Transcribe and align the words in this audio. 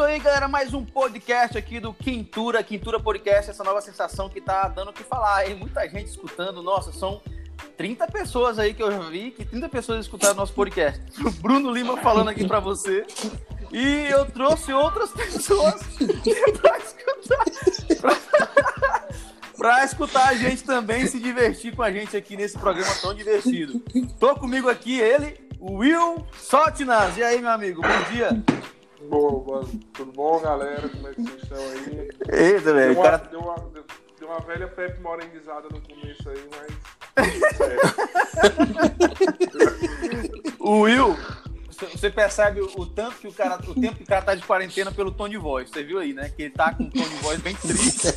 isso 0.00 0.08
aí, 0.08 0.18
galera. 0.18 0.48
Mais 0.48 0.72
um 0.72 0.82
podcast 0.82 1.58
aqui 1.58 1.78
do 1.78 1.92
Quintura, 1.92 2.62
Quintura 2.62 2.98
Podcast, 2.98 3.50
essa 3.50 3.62
nova 3.62 3.82
sensação 3.82 4.30
que 4.30 4.40
tá 4.40 4.66
dando 4.66 4.88
o 4.88 4.92
que 4.94 5.04
falar. 5.04 5.44
Tem 5.44 5.54
muita 5.54 5.86
gente 5.90 6.06
escutando. 6.06 6.62
Nossa, 6.62 6.90
são 6.90 7.20
30 7.76 8.06
pessoas 8.06 8.58
aí 8.58 8.72
que 8.72 8.82
eu 8.82 8.90
já 8.90 8.98
vi, 9.10 9.30
que 9.30 9.44
30 9.44 9.68
pessoas 9.68 10.00
escutaram 10.00 10.36
nosso 10.36 10.54
podcast. 10.54 11.02
O 11.20 11.30
Bruno 11.32 11.70
Lima 11.70 11.98
falando 11.98 12.30
aqui 12.30 12.48
pra 12.48 12.60
você. 12.60 13.04
E 13.70 14.06
eu 14.10 14.24
trouxe 14.24 14.72
outras 14.72 15.10
pessoas 15.10 15.82
pra 16.62 16.78
escutar. 16.78 17.44
Pra, 18.00 18.16
pra 19.54 19.84
escutar 19.84 20.28
a 20.30 20.34
gente 20.34 20.64
também 20.64 21.06
se 21.06 21.20
divertir 21.20 21.76
com 21.76 21.82
a 21.82 21.92
gente 21.92 22.16
aqui 22.16 22.38
nesse 22.38 22.56
programa 22.56 22.94
tão 23.02 23.12
divertido. 23.12 23.82
Tô 24.18 24.34
comigo 24.34 24.70
aqui 24.70 24.98
ele, 24.98 25.38
o 25.60 25.74
Will 25.74 26.26
Sotinas. 26.38 27.18
E 27.18 27.22
aí, 27.22 27.38
meu 27.38 27.50
amigo, 27.50 27.82
bom 27.82 28.14
dia. 28.14 28.42
Boa, 29.10 29.60
mano. 29.62 29.68
Tudo 29.92 30.12
bom, 30.12 30.40
galera? 30.40 30.88
Como 30.88 31.08
é 31.08 31.14
que 31.14 31.22
vocês 31.22 31.42
estão 31.42 31.58
aí? 31.58 32.10
Eita, 32.30 32.60
Deu 32.60 32.74
velho. 32.74 32.94
uma, 32.94 33.02
cara- 33.02 33.18
deu 33.30 33.40
uma, 33.40 33.54
deu- 33.72 33.84
deu 34.18 34.28
uma 34.28 34.40
velha 34.40 34.68
Pepe 34.68 35.00
Morenguizada 35.00 35.68
no 35.70 35.80
começo 35.82 36.28
aí, 36.28 36.48
mas. 36.50 36.70
O 40.60 40.80
Will, 40.82 41.16
você- 41.86 42.10
percebe 42.10 42.60
o, 42.60 42.86
tanto 42.86 43.16
que 43.16 43.28
o 43.28 43.32
cara, 43.32 43.58
o 43.66 43.74
tempo 43.74 43.96
que 43.96 44.02
o 44.02 44.06
cara 44.06 44.22
tá 44.22 44.34
de 44.34 44.42
quarentena 44.42 44.90
pelo 44.92 45.10
tom 45.10 45.28
de 45.28 45.36
voz. 45.38 45.68
Você 45.70 45.82
viu 45.82 45.98
aí, 45.98 46.12
né? 46.12 46.28
Que 46.34 46.42
ele 46.44 46.50
tá 46.50 46.74
com 46.74 46.84
um 46.84 46.90
tom 46.90 47.02
de 47.02 47.14
voz 47.16 47.40
bem 47.40 47.54
triste. 47.56 48.08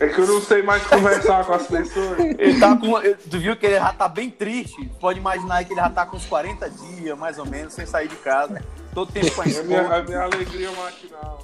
É 0.00 0.08
que 0.08 0.20
eu 0.20 0.26
não 0.26 0.40
sei 0.40 0.62
mais 0.62 0.82
conversar 0.86 1.44
com 1.44 1.52
as 1.54 1.66
pessoas. 1.66 2.18
Ele 2.18 2.58
tá 2.60 2.76
com. 2.76 2.92
Tu 3.30 3.38
viu 3.38 3.56
que 3.56 3.66
ele 3.66 3.76
já 3.76 3.92
tá 3.92 4.08
bem 4.08 4.30
triste? 4.30 4.84
Pode 5.00 5.18
imaginar 5.18 5.56
aí 5.56 5.64
que 5.64 5.72
ele 5.72 5.80
já 5.80 5.90
tá 5.90 6.04
com 6.06 6.16
uns 6.16 6.26
40 6.26 6.68
dias, 6.70 7.18
mais 7.18 7.38
ou 7.38 7.46
menos, 7.46 7.72
sem 7.72 7.86
sair 7.86 8.08
de 8.08 8.16
casa. 8.16 8.62
Todo 8.94 9.10
tempo 9.10 9.30
com 9.34 9.40
a 9.42 9.44
É 9.46 9.58
a 9.58 9.62
minha, 9.62 9.80
esposa. 9.82 9.96
a 9.96 10.02
minha 10.02 10.20
alegria 10.22 10.70
matinal. 10.72 11.40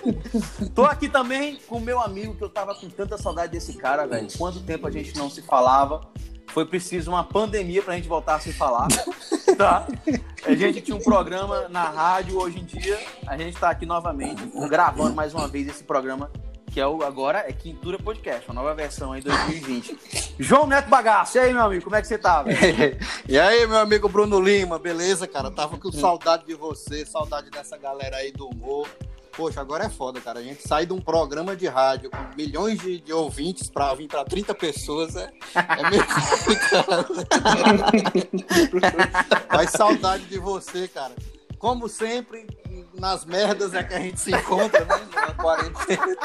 Tô 0.74 0.84
aqui 0.84 1.08
também 1.08 1.56
com 1.68 1.76
o 1.76 1.80
meu 1.80 2.00
amigo, 2.00 2.34
que 2.34 2.42
eu 2.42 2.48
tava 2.48 2.74
com 2.74 2.88
tanta 2.88 3.18
saudade 3.18 3.52
desse 3.52 3.74
cara, 3.74 4.06
velho. 4.06 4.28
Quanto 4.38 4.60
tempo 4.60 4.86
a 4.86 4.90
gente 4.90 5.14
não 5.16 5.28
se 5.28 5.42
falava. 5.42 6.00
Foi 6.52 6.64
preciso 6.64 7.10
uma 7.10 7.24
pandemia 7.24 7.82
pra 7.82 7.94
gente 7.94 8.08
voltar 8.08 8.36
a 8.36 8.40
se 8.40 8.52
falar. 8.52 8.88
Tá? 9.56 9.86
A 10.44 10.54
gente 10.54 10.80
tinha 10.80 10.96
um 10.96 11.02
programa 11.02 11.68
na 11.68 11.84
rádio, 11.84 12.38
hoje 12.38 12.60
em 12.60 12.64
dia 12.64 12.98
a 13.26 13.36
gente 13.36 13.56
tá 13.58 13.70
aqui 13.70 13.84
novamente, 13.84 14.42
gravando 14.68 15.14
mais 15.14 15.34
uma 15.34 15.46
vez 15.46 15.68
esse 15.68 15.84
programa, 15.84 16.30
que 16.70 16.80
é 16.80 16.86
o 16.86 17.02
agora 17.02 17.44
é 17.46 17.52
Quintura 17.52 17.98
Podcast, 17.98 18.48
uma 18.48 18.54
nova 18.54 18.74
versão 18.74 19.12
aí 19.12 19.20
2020. 19.20 20.34
João 20.38 20.66
Neto 20.66 20.88
Bagaço, 20.88 21.36
e 21.36 21.40
aí, 21.40 21.52
meu 21.52 21.62
amigo, 21.62 21.84
como 21.84 21.96
é 21.96 22.00
que 22.00 22.08
você 22.08 22.16
tá? 22.16 22.44
E 23.28 23.38
aí, 23.38 23.66
meu 23.66 23.78
amigo 23.78 24.08
Bruno 24.08 24.40
Lima, 24.40 24.78
beleza, 24.78 25.26
cara? 25.26 25.50
Tava 25.50 25.76
com 25.76 25.92
saudade 25.92 26.46
de 26.46 26.54
você, 26.54 27.04
saudade 27.04 27.50
dessa 27.50 27.76
galera 27.76 28.16
aí 28.16 28.32
do 28.32 28.48
humor. 28.48 28.88
Poxa, 29.36 29.60
agora 29.60 29.84
é 29.84 29.88
foda, 29.88 30.20
cara. 30.20 30.40
A 30.40 30.42
gente 30.42 30.66
sai 30.66 30.84
de 30.86 30.92
um 30.92 31.00
programa 31.00 31.54
de 31.56 31.66
rádio 31.68 32.10
com 32.10 32.18
milhões 32.36 32.78
de, 32.80 33.00
de 33.00 33.12
ouvintes 33.12 33.70
pra 33.70 33.94
vir 33.94 34.08
pra 34.08 34.24
30 34.24 34.54
pessoas 34.54 35.16
é, 35.16 35.30
é 35.54 35.90
meio 35.90 36.04
complicado. 36.06 37.14
Mas 39.52 39.70
saudade 39.70 40.24
de 40.26 40.38
você, 40.38 40.88
cara. 40.88 41.12
Como 41.58 41.88
sempre, 41.88 42.46
nas 42.94 43.24
merdas 43.26 43.74
é 43.74 43.82
que 43.82 43.92
a 43.94 44.00
gente 44.00 44.18
se 44.18 44.30
encontra, 44.34 44.82
né? 44.84 45.00
Numa 45.14 45.34
quarentena. 45.34 46.16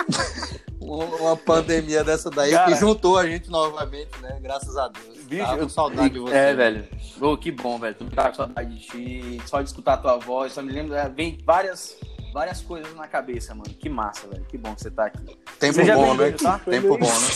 Uma 0.80 1.36
pandemia 1.36 2.04
dessa 2.04 2.30
daí 2.30 2.52
Cara. 2.52 2.72
que 2.72 2.78
juntou 2.80 3.18
a 3.18 3.26
gente 3.28 3.50
novamente, 3.50 4.12
né? 4.22 4.38
Graças 4.42 4.78
a 4.78 4.88
Deus. 4.88 5.18
Bicho, 5.26 5.44
Tava 5.44 5.58
eu- 5.58 5.64
com 5.64 5.70
saudade 5.70 6.10
de 6.12 6.20
você. 6.20 6.34
É, 6.36 6.54
velho. 6.54 6.88
Ô, 7.20 7.36
que 7.38 7.52
bom, 7.52 7.78
velho. 7.80 7.96
Tu 7.96 8.06
tá 8.12 8.30
com 8.30 8.36
saudade 8.36 8.76
de 8.78 8.80
ti, 8.88 9.42
só 9.46 9.62
de 9.62 9.68
escutar 9.68 9.94
a 9.96 9.98
tua 9.98 10.18
voz, 10.18 10.54
só 10.54 10.62
me 10.62 10.72
lembra, 10.72 11.00
é, 11.02 11.10
vem 11.10 11.38
várias, 11.44 11.98
várias 12.36 12.62
coisas 12.62 12.94
na 12.98 13.08
cabeça, 13.08 13.56
mano. 13.56 13.74
Que 13.80 13.88
massa, 13.88 14.28
velho. 14.28 14.44
Que 14.44 14.58
bom 14.58 14.76
que 14.76 14.82
você 14.82 14.92
tá 14.92 15.06
aqui. 15.06 15.38
Tempo 15.58 15.74
Seja 15.74 15.96
bom, 15.96 16.14
né? 16.16 16.32
tá? 16.34 16.60
Tempo 16.60 16.98
bom, 16.98 17.08
né? 17.08 17.28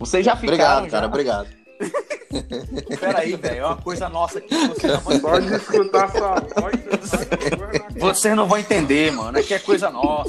Vocês 0.00 0.26
já 0.26 0.34
ficaram, 0.34 0.54
Obrigado, 0.54 0.84
já? 0.86 0.90
cara, 0.90 1.06
obrigado. 1.06 1.48
Peraí, 2.98 3.36
velho. 3.36 3.60
É 3.60 3.64
uma 3.66 3.76
coisa 3.76 4.08
nossa 4.08 4.40
aqui. 4.40 4.48
que 4.48 4.66
Vocês 4.66 4.92
não 4.92 5.00
vão 5.00 5.20
Só 5.20 5.36
entender. 5.36 5.50
de 5.50 5.62
escutar 5.62 6.10
sua 6.10 6.34
voz, 6.34 6.74
você. 6.90 8.00
Vocês 8.00 8.36
não 8.36 8.48
vão 8.48 8.58
entender, 8.58 9.12
mano. 9.12 9.38
Aqui 9.38 9.54
é 9.54 9.60
coisa 9.60 9.90
nossa. 9.90 10.28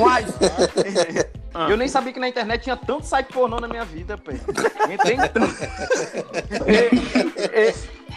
Mas... 0.00 0.26
Ah. 1.54 1.68
Eu 1.68 1.76
nem 1.76 1.86
sabia 1.86 2.14
que 2.14 2.18
na 2.18 2.28
internet 2.28 2.62
tinha 2.62 2.78
tanto 2.78 3.04
site 3.06 3.30
pornô 3.30 3.60
na 3.60 3.68
minha 3.68 3.84
vida, 3.84 4.16
pô. 4.16 4.32
Entrei 4.90 5.16
em 5.16 5.18
tanto. 5.18 5.54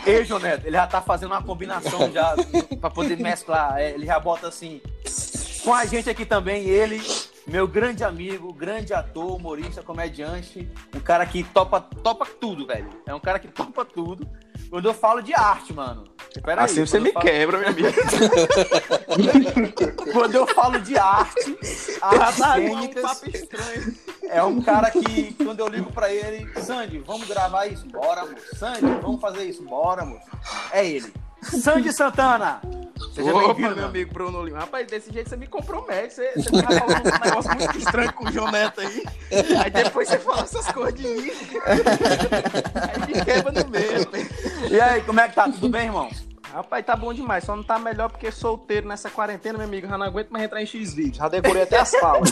Ei, 0.05 0.17
ei, 0.17 0.25
João 0.25 0.39
Neto, 0.39 0.65
ele 0.65 0.75
já 0.75 0.85
tá 0.87 1.01
fazendo 1.01 1.31
uma 1.31 1.41
combinação 1.41 2.11
já 2.11 2.35
pra 2.79 2.89
poder 2.89 3.17
mesclar. 3.17 3.77
É, 3.79 3.91
Ele 3.91 4.05
já 4.05 4.19
bota 4.19 4.47
assim. 4.47 4.81
Com 5.63 5.73
a 5.73 5.85
gente 5.85 6.09
aqui 6.09 6.25
também, 6.25 6.63
ele, 6.65 7.01
meu 7.47 7.67
grande 7.67 8.03
amigo, 8.03 8.53
grande 8.53 8.93
ator, 8.93 9.35
humorista, 9.35 9.81
comediante, 9.81 10.69
um 10.95 10.99
cara 10.99 11.25
que 11.25 11.43
topa, 11.43 11.81
topa 11.81 12.25
tudo, 12.39 12.67
velho. 12.67 12.89
É 13.05 13.15
um 13.15 13.19
cara 13.19 13.39
que 13.39 13.47
topa 13.47 13.83
tudo. 13.83 14.29
Quando 14.69 14.89
eu 14.89 14.93
falo 14.93 15.21
de 15.21 15.33
arte, 15.33 15.73
mano. 15.73 16.05
Pera 16.43 16.61
aí, 16.61 16.65
Assim 16.65 16.85
você 16.85 16.97
quando 16.97 17.03
me 17.05 17.11
falo- 17.13 17.25
quebra, 17.25 17.57
meu 17.59 17.69
amigo. 17.69 17.87
Quando 20.11 20.35
eu 20.35 20.47
falo 20.47 20.79
de 20.81 20.97
arte, 20.97 21.55
artes 22.01 22.37
Tá 22.39 22.55
um 22.55 22.55
cênicas, 22.55 23.01
papo 23.03 23.29
estranho. 23.29 23.95
é 24.23 24.43
um 24.43 24.61
cara 24.61 24.91
que, 24.91 25.33
quando 25.33 25.59
eu 25.61 25.67
ligo 25.67 25.91
pra 25.91 26.11
ele, 26.13 26.47
Sandy, 26.61 26.99
vamos 26.99 27.27
gravar 27.27 27.65
isso? 27.67 27.85
Bora, 27.87 28.21
amor. 28.21 28.35
Sandy, 28.57 28.81
vamos 29.01 29.19
fazer 29.21 29.43
isso? 29.45 29.63
Bora, 29.63 30.01
amor. 30.03 30.19
É 30.71 30.85
ele. 30.85 31.11
Sandy 31.41 31.91
Santana. 31.93 32.61
Seja 33.13 33.33
bem-vindo, 33.33 33.75
meu 33.75 33.85
amigo 33.85 34.13
Bruno 34.13 34.43
Lima. 34.43 34.59
Rapaz, 34.59 34.87
desse 34.87 35.11
jeito 35.11 35.29
você 35.29 35.37
me 35.37 35.47
compromete. 35.47 36.15
Você, 36.15 36.31
você 36.35 36.49
tá 36.61 36.71
falando 36.71 37.07
um 37.07 37.25
negócio 37.25 37.55
muito 37.55 37.77
estranho 37.77 38.13
com 38.13 38.25
o 38.25 38.31
João 38.31 38.51
Neto 38.51 38.81
aí. 38.81 39.03
Aí 39.63 39.71
depois 39.71 40.07
você 40.09 40.19
fala 40.19 40.41
essas 40.41 40.67
coisas 40.71 40.99
de 40.99 41.07
mim. 41.07 41.31
Aí 41.65 43.07
me 43.07 43.25
quebra 43.25 43.51
no 43.51 43.69
meio. 43.69 44.71
E 44.71 44.79
aí, 44.81 45.01
como 45.01 45.19
é 45.19 45.29
que 45.29 45.35
tá? 45.35 45.45
Tudo 45.45 45.69
bem, 45.69 45.85
irmão? 45.85 46.09
Rapaz, 46.55 46.85
tá 46.85 46.95
bom 46.95 47.13
demais. 47.13 47.43
Só 47.43 47.53
não 47.53 47.63
tá 47.63 47.77
melhor 47.77 48.09
porque 48.09 48.31
solteiro 48.31 48.87
nessa 48.87 49.09
quarentena, 49.09 49.57
meu 49.57 49.67
amigo. 49.67 49.89
Já 49.89 49.97
não 49.97 50.05
aguento 50.05 50.29
mais 50.29 50.45
entrar 50.45 50.61
em 50.61 50.65
X-Vídeos. 50.65 51.17
Já 51.17 51.27
decorei 51.27 51.63
até 51.63 51.77
as 51.79 51.91
falas. 51.91 52.31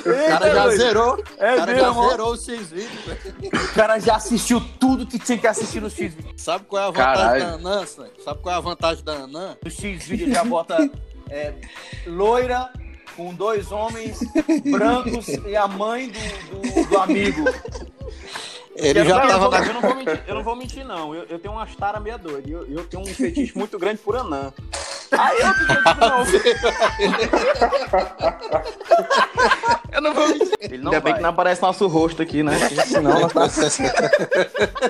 O 0.00 0.28
cara 0.28 0.54
já 0.54 0.68
zerou. 0.70 1.22
É 1.36 1.52
o 1.52 1.56
cara 1.58 1.72
mesmo, 1.74 2.02
já 2.02 2.08
zerou 2.08 2.32
os 2.32 2.42
seis 2.42 2.70
vídeos. 2.70 3.04
velho. 3.04 3.20
O 3.52 3.74
cara 3.74 3.98
já 3.98 4.16
assistiu 4.16 4.62
tudo 4.80 5.06
que 5.06 5.18
tinha 5.18 5.36
que 5.36 5.46
assistir 5.46 5.82
no 5.82 5.90
X 5.90 6.16
Sabe 6.38 6.64
qual 6.64 6.84
é 6.84 6.86
a 6.86 6.90
vantagem 6.90 7.16
Caralho. 7.16 7.44
da 7.44 7.52
Anã, 7.52 7.86
Sam? 7.86 8.06
Sabe 8.24 8.40
qual 8.40 8.54
é 8.54 8.58
a 8.58 8.60
vantagem 8.62 9.04
da 9.04 9.12
Anã? 9.12 9.58
No 9.62 9.70
X 9.70 10.06
vídeo 10.06 10.32
já 10.32 10.42
bota 10.42 10.90
é, 11.28 11.52
loira 12.06 12.70
com 13.14 13.34
dois 13.34 13.70
homens 13.72 14.20
brancos 14.70 15.28
e 15.28 15.54
a 15.54 15.68
mãe 15.68 16.10
do, 16.10 16.60
do, 16.60 16.88
do 16.88 16.98
amigo. 16.98 17.44
Ele 18.76 19.00
Eu 19.00 19.04
já 19.06 19.24
não, 19.24 19.50
tava 19.50 19.66
eu, 19.66 19.74
não 19.74 19.80
vou 19.80 19.94
mentir, 19.96 20.22
eu 20.26 20.34
não 20.34 20.42
vou 20.44 20.56
mentir, 20.56 20.84
não. 20.84 21.14
Eu, 21.14 21.24
eu 21.24 21.38
tenho 21.38 21.54
umas 21.54 21.74
taras 21.76 22.02
meia 22.02 22.18
doida. 22.18 22.48
Eu, 22.48 22.66
eu 22.70 22.84
tenho 22.86 23.02
um 23.02 23.06
fetiche 23.06 23.56
muito 23.56 23.78
grande 23.78 23.98
por 23.98 24.16
anã. 24.16 24.52
Aí 25.12 25.38
eu 25.40 25.54
fiquei 25.54 25.76
tipo, 25.76 26.00
não. 26.00 26.24
Eu 29.92 30.00
não 30.02 30.12
vou 30.12 30.28
mentir. 30.28 30.52
Ele 30.60 30.78
não 30.78 30.92
Ainda 30.92 31.00
bem 31.00 31.12
vai. 31.12 31.14
que 31.14 31.20
não 31.22 31.30
aparece 31.30 31.62
nosso 31.62 31.86
rosto 31.86 32.20
aqui, 32.22 32.42
né? 32.42 32.52
Senão 32.86 33.20
nós 33.20 33.32
tá... 33.32 33.48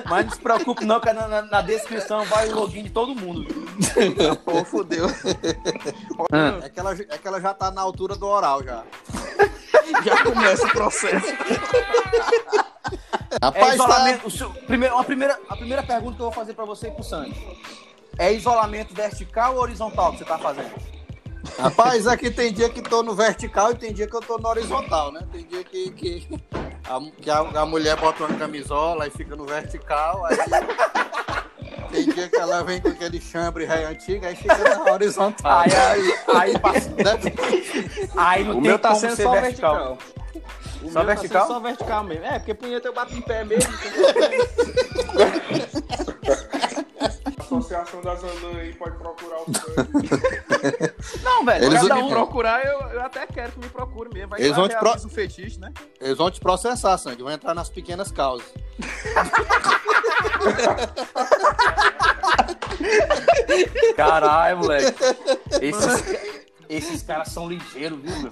Mas 0.09 0.25
não 0.25 0.33
se 0.33 0.39
preocupe 0.39 0.85
não, 0.85 0.99
que 0.99 1.13
na, 1.13 1.27
na- 1.27 1.41
na 1.43 1.61
descrição 1.61 2.25
vai 2.25 2.49
o 2.49 2.55
login 2.55 2.83
de 2.83 2.89
todo 2.89 3.15
mundo. 3.15 3.45
Pô, 4.43 4.65
fudeu. 4.65 5.05
É 6.63 6.69
que, 6.69 6.79
ela, 6.79 6.93
é 6.93 7.17
que 7.17 7.27
ela 7.27 7.39
já 7.39 7.53
tá 7.53 7.71
na 7.71 7.81
altura 7.81 8.15
do 8.15 8.27
oral 8.27 8.63
já. 8.63 8.83
Já 10.03 10.23
começa 10.23 10.65
o 10.65 10.69
processo. 10.71 11.27
É 13.41 13.45
Rapaz, 13.45 13.67
tá... 13.67 13.73
isolamento. 13.75 14.27
o 14.27 14.31
seu- 14.31 14.49
primeiro, 14.49 14.95
uma 14.95 15.03
primeira, 15.03 15.39
a 15.49 15.55
primeira 15.55 15.83
pergunta 15.83 16.15
que 16.15 16.21
eu 16.21 16.25
vou 16.25 16.31
fazer 16.33 16.53
pra 16.53 16.65
você 16.65 16.87
e 16.87 16.91
pro 16.91 17.03
Sandy. 17.03 17.35
É 18.17 18.33
isolamento 18.33 18.93
vertical 18.95 19.55
ou 19.55 19.61
horizontal 19.61 20.11
que 20.11 20.19
você 20.19 20.25
tá 20.25 20.37
fazendo? 20.39 20.71
Rapaz, 21.59 22.07
aqui 22.07 22.29
tem 22.31 22.51
dia 22.51 22.67
que 22.69 22.81
tô 22.81 23.03
no 23.03 23.13
vertical 23.15 23.71
e 23.71 23.75
tem 23.75 23.93
dia 23.93 24.07
que 24.07 24.15
eu 24.15 24.21
tô 24.21 24.37
no 24.37 24.47
horizontal, 24.49 25.11
né? 25.11 25.21
Tem 25.31 25.45
dia 25.45 25.63
que, 25.63 25.91
que, 25.91 26.27
a, 26.89 26.99
que 27.21 27.29
a, 27.29 27.39
a 27.61 27.65
mulher 27.65 27.95
bota 27.97 28.23
uma 28.25 28.37
camisola 28.37 29.07
e 29.07 29.11
fica 29.11 29.35
no 29.35 29.45
vertical, 29.45 30.25
aí 30.25 30.37
tem 31.91 32.05
dia 32.09 32.27
que 32.27 32.35
ela 32.35 32.63
vem 32.63 32.81
com 32.81 32.89
aquele 32.89 33.21
chambre 33.21 33.65
ré 33.65 33.85
antigo, 33.85 34.25
aí 34.25 34.35
fica 34.35 34.57
na 34.57 34.91
horizontal. 34.91 35.59
Aí, 35.61 35.71
aí, 35.73 36.19
aí, 36.35 36.59
passa- 36.59 36.89
Né? 36.89 38.11
aí 38.17 38.43
não 38.43 38.51
O 38.51 38.53
tem 38.55 38.61
meu 38.63 38.79
tá 38.79 38.89
como 38.89 38.99
sendo 39.01 39.15
ser 39.15 39.23
só 39.23 39.31
vertical. 39.31 39.75
vertical. 39.75 39.97
O 40.83 40.91
Só 40.91 41.03
vertical? 41.03 41.41
Tá 41.41 41.47
sendo 41.47 41.53
só 41.55 41.59
vertical 41.59 42.03
mesmo. 42.03 42.25
É, 42.25 42.39
porque 42.39 42.53
punheta 42.53 42.87
eu 42.87 42.93
bato 42.93 43.13
em 43.13 43.21
pé 43.21 43.43
mesmo. 43.43 43.71
A 47.39 47.41
Associação 47.47 48.01
das 48.01 48.23
Anãs 48.23 48.57
aí 48.59 48.73
pode 48.73 48.97
procurar 48.97 49.37
o 49.41 49.45
sangue. 49.45 50.93
Não, 51.23 51.45
velho. 51.45 51.65
Eles 51.65 51.81
cada 51.81 51.95
Se 51.95 52.01
um- 52.01 52.09
procurar, 52.09 52.65
eu, 52.65 52.79
eu 52.89 53.01
até 53.01 53.25
quero 53.25 53.53
que 53.53 53.59
me 53.59 53.69
procure 53.69 54.09
mesmo. 54.13 54.29
Vai 54.29 54.41
Eles 54.41 54.55
vão 54.55 54.67
te 54.67 54.75
pro- 54.77 54.93
o 54.95 55.09
fetiche, 55.09 55.59
né? 55.59 55.71
Eles 55.99 56.17
vão 56.17 56.29
te 56.29 56.39
processar, 56.39 56.97
Sandy, 56.97 57.23
vão 57.23 57.31
entrar 57.31 57.53
nas 57.53 57.69
pequenas 57.69 58.11
causas. 58.11 58.45
Caralho, 63.95 64.57
moleque. 64.57 64.95
Esses, 65.61 66.26
esses 66.69 67.01
caras 67.03 67.29
são 67.29 67.47
ligeiros, 67.47 67.99
viu, 68.01 68.21
meu? 68.21 68.31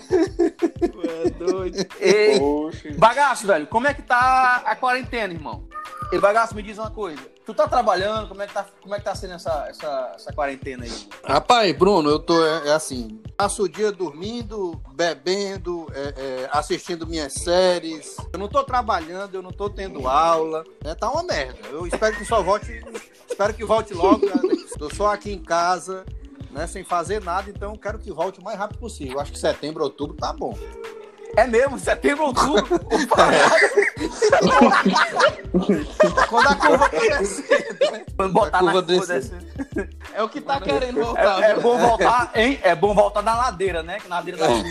É 1.25 1.29
doido. 1.31 1.77
Ei, 1.99 2.39
Poxa. 2.39 2.93
bagaço, 2.97 3.47
velho, 3.47 3.67
como 3.67 3.87
é 3.87 3.93
que 3.93 4.01
tá 4.01 4.63
a 4.65 4.75
quarentena, 4.75 5.33
irmão? 5.33 5.67
E 6.11 6.19
bagaço, 6.19 6.55
me 6.55 6.61
diz 6.61 6.77
uma 6.77 6.91
coisa. 6.91 7.21
Tu 7.45 7.53
tá 7.53 7.67
trabalhando? 7.67 8.27
Como 8.27 8.41
é 8.41 8.47
que 8.47 8.53
tá, 8.53 8.65
como 8.81 8.95
é 8.95 8.97
que 8.99 9.05
tá 9.05 9.13
sendo 9.13 9.33
essa, 9.33 9.67
essa, 9.69 10.13
essa 10.15 10.33
quarentena 10.33 10.83
aí? 10.83 10.91
Rapaz, 11.23 11.75
Bruno, 11.77 12.09
eu 12.09 12.19
tô 12.19 12.43
é, 12.43 12.69
é 12.69 12.73
assim, 12.73 13.21
passo 13.37 13.63
o 13.63 13.69
dia 13.69 13.91
dormindo, 13.91 14.79
bebendo, 14.93 15.87
é, 15.93 16.13
é, 16.17 16.49
assistindo 16.51 17.05
minhas 17.05 17.33
séries. 17.33 18.17
Eu 18.33 18.39
não 18.39 18.47
tô 18.47 18.63
trabalhando, 18.63 19.35
eu 19.35 19.41
não 19.43 19.51
tô 19.51 19.69
tendo 19.69 20.07
aula. 20.07 20.63
né? 20.83 20.95
Tá 20.95 21.09
uma 21.09 21.23
merda. 21.23 21.59
Eu 21.69 21.85
espero 21.85 22.15
que 22.15 22.25
só 22.25 22.41
volte, 22.41 22.83
espero 23.29 23.53
que 23.53 23.63
volte 23.65 23.93
logo. 23.93 24.25
né? 24.25 24.33
Tô 24.77 24.93
só 24.93 25.13
aqui 25.13 25.31
em 25.31 25.41
casa, 25.41 26.05
né, 26.55 26.65
sem 26.65 26.85
fazer 26.85 27.21
nada, 27.21 27.49
então 27.49 27.73
eu 27.73 27.77
quero 27.77 27.99
que 27.99 28.09
volte 28.11 28.39
o 28.39 28.43
mais 28.43 28.57
rápido 28.57 28.79
possível. 28.79 29.15
Eu 29.15 29.19
acho 29.19 29.31
que 29.31 29.37
setembro, 29.37 29.83
outubro 29.83 30.15
tá 30.15 30.31
bom. 30.31 30.57
É 31.35 31.45
mesmo, 31.45 31.77
setembro, 31.77 32.23
outubro. 32.23 32.79
Quando 36.29 36.47
a 36.47 36.55
curva 36.55 36.89
tá 36.89 36.97
descendo. 36.97 38.05
Quando 38.15 38.33
botar 38.33 38.59
A 38.59 38.61
na 38.61 38.71
curva 38.71 38.87
curva 38.87 39.13
descendo. 39.13 39.45
É 40.13 40.23
o 40.23 40.29
que 40.29 40.41
tá 40.41 40.59
querendo 40.59 41.01
voltar. 41.01 41.41
É, 41.41 41.51
é 41.51 41.53
viu? 41.53 41.63
bom 41.63 41.77
voltar, 41.77 42.31
hein? 42.35 42.59
É 42.61 42.75
bom 42.75 42.93
voltar 42.93 43.21
na 43.21 43.35
ladeira, 43.35 43.81
né? 43.83 43.99
Que 43.99 44.07
na 44.07 44.15
ladeira 44.15 44.39
da 44.39 44.49
chuva. 44.49 44.65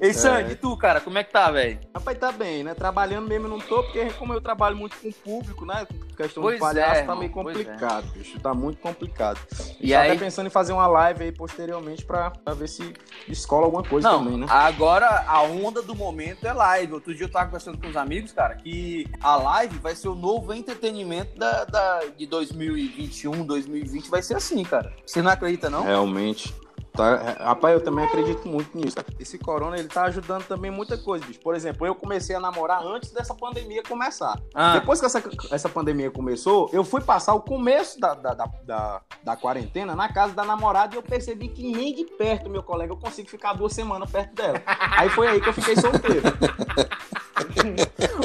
Ei, 0.00 0.14
Sandy, 0.14 0.52
e 0.52 0.56
tu, 0.56 0.76
cara, 0.76 1.00
como 1.00 1.18
é 1.18 1.24
que 1.24 1.32
tá, 1.32 1.50
velho? 1.50 1.78
Rapaz, 1.94 2.18
tá 2.18 2.32
bem, 2.32 2.64
né? 2.64 2.74
Trabalhando 2.74 3.28
mesmo 3.28 3.48
não 3.48 3.58
tô, 3.58 3.82
porque 3.82 4.06
como 4.12 4.32
eu 4.32 4.40
trabalho 4.40 4.76
muito 4.76 4.96
com 4.96 5.08
o 5.08 5.12
público, 5.12 5.66
né? 5.66 5.86
Com 5.86 5.98
questão 6.16 6.42
Pois 6.42 6.54
de 6.56 6.60
palhaço, 6.60 7.00
é, 7.00 7.02
tá 7.02 7.14
meio 7.14 7.30
complicado, 7.30 8.06
bicho. 8.12 8.40
Tá 8.40 8.54
muito 8.54 8.80
complicado. 8.80 9.38
E 9.80 9.94
aí... 9.94 10.02
aí? 10.02 10.10
até 10.10 10.24
pensando 10.24 10.46
em 10.46 10.50
fazer 10.50 10.72
uma 10.72 10.86
live 10.86 11.24
aí 11.24 11.32
posteriormente 11.32 12.04
pra, 12.04 12.30
pra 12.30 12.54
ver 12.54 12.68
se 12.68 12.94
escola 13.28 13.66
alguma 13.66 13.82
coisa 13.82 14.08
Não, 14.10 14.24
também, 14.24 14.38
né? 14.38 14.46
agora 14.48 15.24
a 15.26 15.42
onda 15.42 15.82
do 15.82 15.94
momento 15.94 16.46
é 16.46 16.52
live. 16.52 16.89
Outro 16.94 17.14
dia 17.14 17.26
eu 17.26 17.30
tava 17.30 17.46
conversando 17.46 17.78
com 17.78 17.88
os 17.88 17.96
amigos, 17.96 18.32
cara, 18.32 18.54
que 18.56 19.06
a 19.20 19.36
live 19.36 19.78
vai 19.78 19.94
ser 19.94 20.08
o 20.08 20.14
novo 20.14 20.52
entretenimento 20.52 21.38
da, 21.38 21.64
da- 21.64 22.00
de 22.16 22.26
2021, 22.26 23.44
2020, 23.44 24.08
vai 24.10 24.22
ser 24.22 24.34
assim, 24.36 24.62
cara. 24.64 24.92
Você 25.06 25.20
não 25.22 25.30
acredita, 25.30 25.68
não? 25.70 25.84
Realmente. 25.84 26.54
Tá, 26.92 27.36
rapaz, 27.38 27.74
eu 27.74 27.80
também 27.82 28.04
acredito 28.04 28.46
muito 28.48 28.76
nisso. 28.76 28.96
Esse 29.18 29.38
corona, 29.38 29.78
ele 29.78 29.88
tá 29.88 30.04
ajudando 30.04 30.44
também 30.44 30.70
muita 30.70 30.98
coisa, 30.98 31.24
bicho. 31.24 31.40
Por 31.40 31.54
exemplo, 31.54 31.86
eu 31.86 31.94
comecei 31.94 32.34
a 32.34 32.40
namorar 32.40 32.84
antes 32.84 33.10
dessa 33.12 33.34
pandemia 33.34 33.82
começar. 33.82 34.38
Ah, 34.54 34.74
Depois 34.78 35.00
que 35.00 35.06
essa, 35.06 35.22
essa 35.50 35.68
pandemia 35.68 36.10
começou, 36.10 36.68
eu 36.72 36.84
fui 36.84 37.00
passar 37.00 37.34
o 37.34 37.40
começo 37.40 37.98
da, 38.00 38.14
da, 38.14 38.34
da, 38.34 38.44
da, 38.64 39.00
da 39.22 39.36
quarentena 39.36 39.94
na 39.94 40.12
casa 40.12 40.34
da 40.34 40.44
namorada 40.44 40.94
e 40.94 40.98
eu 40.98 41.02
percebi 41.02 41.48
que 41.48 41.62
nem 41.62 41.94
de 41.94 42.04
perto, 42.04 42.50
meu 42.50 42.62
colega, 42.62 42.92
eu 42.92 42.96
consigo 42.96 43.28
ficar 43.28 43.52
duas 43.52 43.72
semanas 43.72 44.10
perto 44.10 44.34
dela. 44.34 44.60
Aí 44.66 45.08
foi 45.10 45.28
aí 45.28 45.40
que 45.40 45.48
eu 45.48 45.52
fiquei 45.54 45.76
solteiro. 45.76 46.20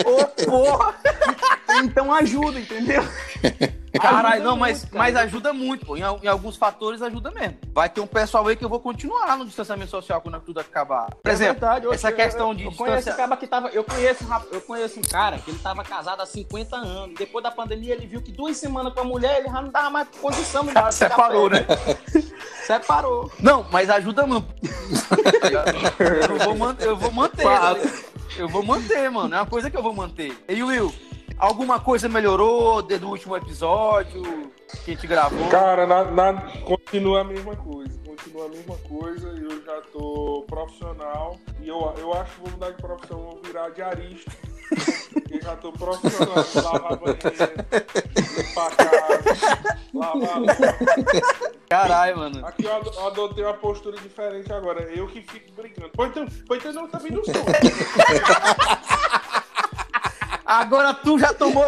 Ô, 0.05 0.45
porra! 0.45 0.95
Então 1.83 2.13
ajuda, 2.13 2.59
entendeu? 2.59 3.03
Caralho, 4.01 4.43
não, 4.43 4.57
mas, 4.57 4.79
muito, 4.79 4.91
cara. 4.91 5.03
mas 5.05 5.15
ajuda 5.15 5.53
muito, 5.53 5.85
pô. 5.85 5.95
Em, 5.95 6.01
em 6.01 6.27
alguns 6.27 6.57
fatores 6.57 7.01
ajuda 7.01 7.31
mesmo. 7.31 7.57
Vai 7.73 7.87
ter 7.87 8.01
um 8.01 8.07
pessoal 8.07 8.45
aí 8.45 8.55
que 8.55 8.63
eu 8.65 8.67
vou 8.67 8.79
continuar 8.81 9.37
no 9.37 9.45
distanciamento 9.45 9.89
social 9.89 10.19
quando 10.19 10.37
tudo 10.41 10.59
acabar. 10.59 11.05
Por 11.23 11.29
É 11.29 11.31
exemplo, 11.31 11.61
verdade, 11.61 11.87
essa 11.87 12.09
eu- 12.09 12.15
questão 12.15 12.49
eu, 12.49 12.55
de 12.55 12.63
eu 12.65 12.71
conheço 12.73 12.97
distância- 12.97 13.13
um 13.23 13.27
cara 13.29 13.37
que 13.39 13.47
tava, 13.47 13.69
eu 13.69 13.83
conheço, 13.85 14.25
eu 14.51 14.61
conheço 14.61 14.99
um 14.99 15.03
cara 15.03 15.37
que 15.39 15.49
ele 15.49 15.59
tava 15.59 15.81
casado 15.83 16.21
há 16.21 16.25
50 16.25 16.75
anos. 16.75 17.15
Depois 17.17 17.41
da 17.41 17.51
pandemia 17.51 17.93
ele 17.93 18.05
viu 18.05 18.21
que 18.21 18.33
duas 18.33 18.57
semanas 18.57 18.93
com 18.93 18.99
a 18.99 19.05
mulher 19.05 19.39
ele 19.39 19.47
já 19.49 19.61
não 19.61 19.69
dava 19.69 19.89
mais 19.89 20.07
condição, 20.21 20.63
não 20.63 20.73
dava 20.73 20.91
Separou, 20.95 21.49
né? 21.49 21.65
Separou. 22.67 23.31
Não, 23.39 23.65
mas 23.71 23.89
ajuda 23.89 24.27
muito. 24.27 24.45
eu 26.29 26.39
vou 26.39 26.55
manter, 26.57 26.87
eu 26.87 26.97
vou 26.97 27.11
manter. 27.11 27.45
Eu 28.37 28.49
vou 28.49 28.63
manter, 28.63 29.09
mano. 29.09 29.33
É 29.33 29.37
uma 29.39 29.45
coisa 29.45 29.69
que 29.69 29.77
eu 29.77 29.83
vou 29.83 29.93
manter. 29.93 30.37
E 30.49 30.61
Will, 30.61 30.93
alguma 31.37 31.79
coisa 31.79 32.07
melhorou 32.09 32.81
desde 32.81 33.05
o 33.05 33.09
último 33.09 33.35
episódio 33.35 34.51
que 34.83 34.91
a 34.91 34.93
gente 34.93 35.07
gravou? 35.07 35.47
Cara, 35.49 35.85
na, 35.85 36.03
na- 36.05 36.41
continua 36.63 37.21
a 37.21 37.23
mesma 37.23 37.55
coisa. 37.55 37.95
Continua 38.05 38.45
a 38.45 38.49
mesma 38.49 38.75
coisa. 38.87 39.27
Eu 39.29 39.63
já 39.63 39.81
tô 39.91 40.43
profissional. 40.47 41.37
E 41.61 41.67
eu, 41.67 41.93
eu 41.97 42.13
acho 42.13 42.31
que 42.33 42.41
vou 42.41 42.51
mudar 42.51 42.71
de 42.71 42.77
profissão, 42.81 43.19
vou 43.19 43.41
virar 43.43 43.69
diarista. 43.69 44.31
Porque 45.13 45.39
já 45.43 45.55
tô 45.57 45.71
profissional. 45.71 46.35
Lavar 46.55 46.97
banheiro, 46.97 47.21
limpar 48.37 48.75
casa, 48.75 49.77
lavar 49.93 50.39
louça. 50.39 50.77
Caralho, 51.69 52.17
mano. 52.17 52.45
Aqui 52.47 52.63
eu 52.65 52.75
ado- 52.75 52.91
eu 52.95 53.07
adotei 53.07 53.43
uma 53.43 53.53
postura 53.53 53.97
diferente 53.97 54.51
agora. 54.51 54.81
Eu 54.83 55.07
que 55.07 55.21
fico 55.21 55.51
brincando. 55.53 55.91
Pois 55.95 56.09
então, 56.09 56.27
pois 56.47 56.59
então 56.65 56.73
não, 56.73 56.87
também 56.89 57.11
não 57.11 57.23
sou. 57.23 57.33
Agora 60.45 60.93
tu 60.93 61.17
já 61.17 61.33
tomou. 61.33 61.65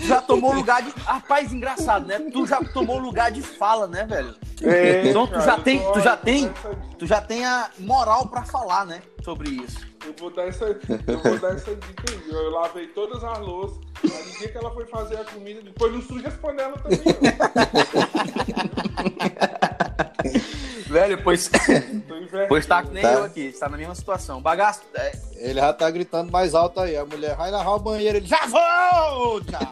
Já 0.00 0.22
tomou 0.22 0.52
lugar 0.52 0.80
de. 0.80 0.90
Rapaz, 1.00 1.52
engraçado, 1.52 2.06
né? 2.06 2.20
Tu 2.32 2.46
já 2.46 2.62
tomou 2.62 2.98
lugar 2.98 3.32
de 3.32 3.42
fala, 3.42 3.88
né, 3.88 4.04
velho? 4.04 4.32
É, 4.62 5.08
Então 5.08 5.26
tu 5.26 5.32
cara, 5.32 5.44
já 5.44 5.58
tem, 5.58 5.92
tu 5.92 6.00
já 6.00 6.16
tem, 6.16 6.52
tu 6.98 7.04
já 7.06 7.20
tem 7.20 7.44
a 7.44 7.68
moral 7.80 8.28
pra 8.28 8.44
falar, 8.44 8.86
né? 8.86 9.02
Sobre 9.24 9.50
isso. 9.50 9.80
Eu 10.06 10.14
vou 10.16 10.30
dar 10.30 10.46
essa, 10.46 10.66
eu 10.66 11.18
vou 11.20 11.38
dar 11.40 11.54
essa 11.54 11.74
dica 11.74 12.04
aí. 12.12 12.30
Eu 12.30 12.50
lavei 12.50 12.86
todas 12.88 13.24
as 13.24 13.38
louças. 13.40 13.78
Aí 14.04 14.24
no 14.24 14.38
dia 14.38 14.48
que 14.48 14.56
ela 14.56 14.70
foi 14.70 14.86
fazer 14.86 15.16
a 15.16 15.24
comida, 15.24 15.60
depois 15.62 15.92
não 15.92 16.00
suja 16.00 16.28
as 16.28 16.36
panelas 16.36 16.80
também, 16.80 17.00
Velho, 20.88 21.22
pois, 21.22 21.50
invertido. 21.68 22.46
pois 22.48 22.64
tá 22.66 22.82
que 22.82 22.90
nem 22.90 23.02
Tá. 23.02 23.12
eu 23.12 23.24
aqui, 23.24 23.42
está 23.46 23.68
na 23.68 23.76
mesma 23.76 23.94
situação. 23.94 24.40
Bagaço. 24.40 24.80
é, 24.94 25.12
Ele 25.36 25.60
já 25.60 25.72
tá 25.72 25.90
gritando 25.90 26.32
mais 26.32 26.54
alto 26.54 26.80
aí. 26.80 26.96
A 26.96 27.04
mulher 27.04 27.36
vai 27.36 27.50
lavar 27.50 27.74
o 27.74 27.78
banheiro, 27.78 28.16
ele 28.18 28.26
já 28.26 28.46
vou! 28.46 29.40
Tchau. 29.44 29.60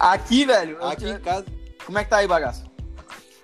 aqui, 0.00 0.44
velho. 0.44 0.76
eu- 0.80 0.88
Aqui 0.88 1.08
em 1.08 1.18
casa. 1.20 1.46
Como 1.86 1.98
é 1.98 2.04
que 2.04 2.10
tá 2.10 2.16
aí, 2.18 2.26
bagaço? 2.26 2.68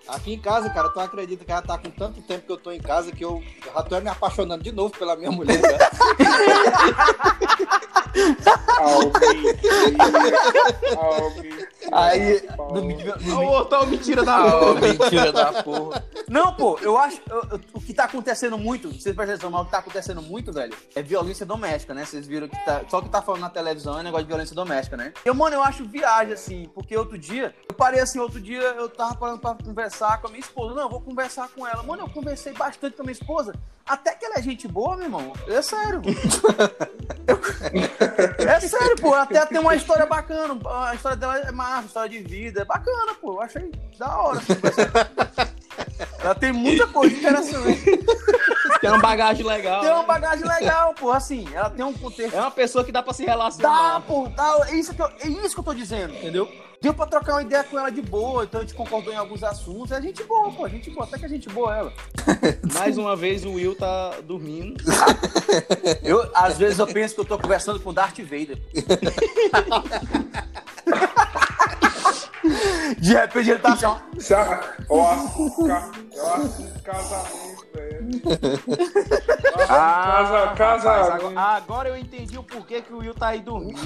Aqui 0.08 0.34
em 0.34 0.40
casa, 0.40 0.70
cara, 0.70 0.88
tu 0.88 1.00
acredita 1.00 1.44
que 1.44 1.50
ela 1.50 1.62
tá 1.62 1.76
com 1.78 1.90
tanto 1.90 2.20
tempo 2.22 2.46
que 2.46 2.52
eu 2.52 2.56
tô 2.56 2.70
em 2.70 2.78
casa 2.78 3.10
que 3.10 3.24
eu 3.24 3.42
já 3.64 3.82
tô 3.82 4.00
me 4.00 4.08
apaixonando 4.08 4.62
de 4.62 4.70
novo 4.70 4.96
pela 4.96 5.16
minha 5.16 5.32
mulher. 5.32 5.60
né? 5.60 5.68
Almi. 10.96 11.66
Aí. 11.92 12.40
Paulo. 12.56 12.80
no- 12.82 13.16
no- 13.34 13.46
Ô, 13.50 13.64
tá 13.64 13.78
uma 13.80 13.86
mentira 13.86 14.22
da 14.24 14.44
hora. 14.44 14.80
mentira 14.80 15.32
da 15.32 15.62
porra. 15.62 16.04
Não, 16.28 16.52
pô, 16.54 16.78
eu 16.82 16.96
acho. 16.98 17.20
eu- 17.30 17.42
eu- 17.52 17.60
o 17.74 17.80
que 17.80 17.94
tá 17.94 18.04
acontecendo 18.04 18.58
muito, 18.58 18.88
vocês 18.88 19.14
prestam 19.14 19.34
atenção, 19.34 19.50
mas 19.50 19.62
o 19.62 19.64
que 19.66 19.70
tá 19.70 19.78
acontecendo 19.78 20.20
muito, 20.22 20.52
velho, 20.52 20.74
é 20.94 21.02
violência 21.02 21.46
doméstica, 21.46 21.94
né? 21.94 22.04
Vocês 22.04 22.26
viram 22.26 22.48
que 22.48 22.64
tá. 22.64 22.82
Só 22.88 23.00
que 23.00 23.08
tá 23.08 23.22
falando 23.22 23.42
na 23.42 23.50
televisão 23.50 23.98
é 23.98 24.02
negócio 24.02 24.24
de 24.24 24.28
violência 24.28 24.54
doméstica, 24.54 24.96
né? 24.96 25.12
Eu, 25.24 25.34
mano, 25.34 25.56
eu 25.56 25.62
acho 25.62 25.84
viagem, 25.84 26.32
assim, 26.32 26.70
porque 26.74 26.96
outro 26.96 27.16
dia, 27.16 27.54
eu 27.68 27.74
parei 27.74 28.00
assim, 28.00 28.18
outro 28.18 28.40
dia 28.40 28.60
eu 28.60 28.88
tava 28.88 29.14
parando 29.14 29.38
pra 29.38 29.54
conversar 29.54 30.20
com 30.20 30.26
a 30.26 30.30
minha 30.30 30.40
esposa. 30.40 30.74
Não, 30.74 30.82
eu 30.82 30.90
vou 30.90 31.00
conversar 31.00 31.48
com 31.54 31.66
ela. 31.66 31.82
Mano, 31.82 32.02
eu 32.02 32.08
conversei 32.10 32.52
bastante 32.52 32.96
com 32.96 33.02
a 33.02 33.04
minha 33.04 33.12
esposa. 33.12 33.54
Até 33.86 34.14
que 34.16 34.24
ela 34.24 34.34
é 34.36 34.42
gente 34.42 34.66
boa, 34.66 34.96
meu 34.96 35.04
irmão. 35.04 35.32
É 35.46 35.62
sério. 35.62 36.02
Eu- 37.26 37.36
É 38.46 38.60
sério, 38.60 38.96
pô. 39.00 39.14
Até 39.14 39.44
tem 39.46 39.58
uma 39.60 39.74
história 39.74 40.06
bacana. 40.06 40.56
A 40.88 40.94
história 40.94 41.16
dela 41.16 41.38
é 41.38 41.52
massa, 41.76 41.86
história 41.86 42.10
de 42.10 42.18
vida. 42.18 42.62
É 42.62 42.64
bacana, 42.64 43.14
pô. 43.20 43.34
Eu 43.34 43.40
achei 43.42 43.70
da 43.98 44.16
hora. 44.18 44.40
Ela 46.20 46.34
tem 46.34 46.52
muita 46.52 46.86
coisa 46.86 47.14
interessante. 47.14 47.82
Tem 48.80 48.90
uma 48.90 48.98
bagagem 48.98 49.44
legal. 49.44 49.80
Tem 49.80 49.90
uma 49.90 50.00
né? 50.00 50.06
bagagem 50.06 50.46
legal, 50.46 50.94
pô. 50.94 51.10
Assim, 51.10 51.46
ela 51.54 51.70
tem 51.70 51.84
um 51.84 51.94
contexto. 51.94 52.36
É 52.36 52.40
uma 52.40 52.50
pessoa 52.50 52.84
que 52.84 52.92
dá 52.92 53.02
pra 53.02 53.14
se 53.14 53.24
Dá, 53.24 53.32
relacionar. 53.32 54.00
pô, 54.02 54.28
dá. 54.28 54.68
É 54.68 54.74
isso, 54.74 54.94
que 54.94 55.00
eu, 55.00 55.06
é 55.06 55.28
isso 55.28 55.54
que 55.54 55.60
eu 55.60 55.64
tô 55.64 55.72
dizendo, 55.72 56.14
entendeu? 56.14 56.46
Deu 56.80 56.92
pra 56.92 57.06
trocar 57.06 57.32
uma 57.32 57.42
ideia 57.42 57.64
com 57.64 57.78
ela 57.78 57.90
de 57.90 58.02
boa, 58.02 58.44
então 58.44 58.60
a 58.60 58.64
gente 58.64 58.74
concordou 58.74 59.12
em 59.12 59.16
alguns 59.16 59.42
assuntos. 59.42 59.92
É 59.92 60.02
gente 60.02 60.22
boa, 60.24 60.52
pô. 60.52 60.68
Gente 60.68 60.90
boa. 60.90 61.06
Até 61.06 61.18
que 61.18 61.24
é 61.24 61.28
gente 61.28 61.48
boa 61.48 61.74
ela. 61.74 61.92
Mais 62.74 62.98
uma 62.98 63.16
vez 63.16 63.44
o 63.46 63.52
Will 63.52 63.74
tá 63.74 64.20
dormindo. 64.22 64.84
Eu, 66.02 66.30
às 66.34 66.58
vezes 66.58 66.78
eu 66.78 66.86
penso 66.86 67.14
que 67.14 67.20
eu 67.22 67.24
tô 67.24 67.38
conversando 67.38 67.80
com 67.80 67.90
o 67.90 67.94
Darth 67.94 68.18
Vader. 68.20 68.58
De 73.06 73.14
repente 73.14 73.50
ele 73.50 73.58
tá 73.60 73.72
assim, 73.74 73.86
ó. 73.86 73.96
Sa- 74.18 74.74
Eu 74.90 75.06
acho 75.06 75.66
ca- 75.66 75.90
acho 76.34 76.82
casamento, 76.82 77.66
velho. 77.72 78.22
Casa, 79.68 80.38
rapaz, 80.38 80.58
casamento. 80.58 81.24
agora, 81.26 81.40
agora 81.40 81.88
eu 81.90 81.96
entendi 81.96 82.36
o 82.36 82.42
porquê 82.42 82.82
que 82.82 82.92
o 82.92 82.98
Will 82.98 83.14
tá 83.14 83.28
aí 83.28 83.40
dormindo. 83.40 83.78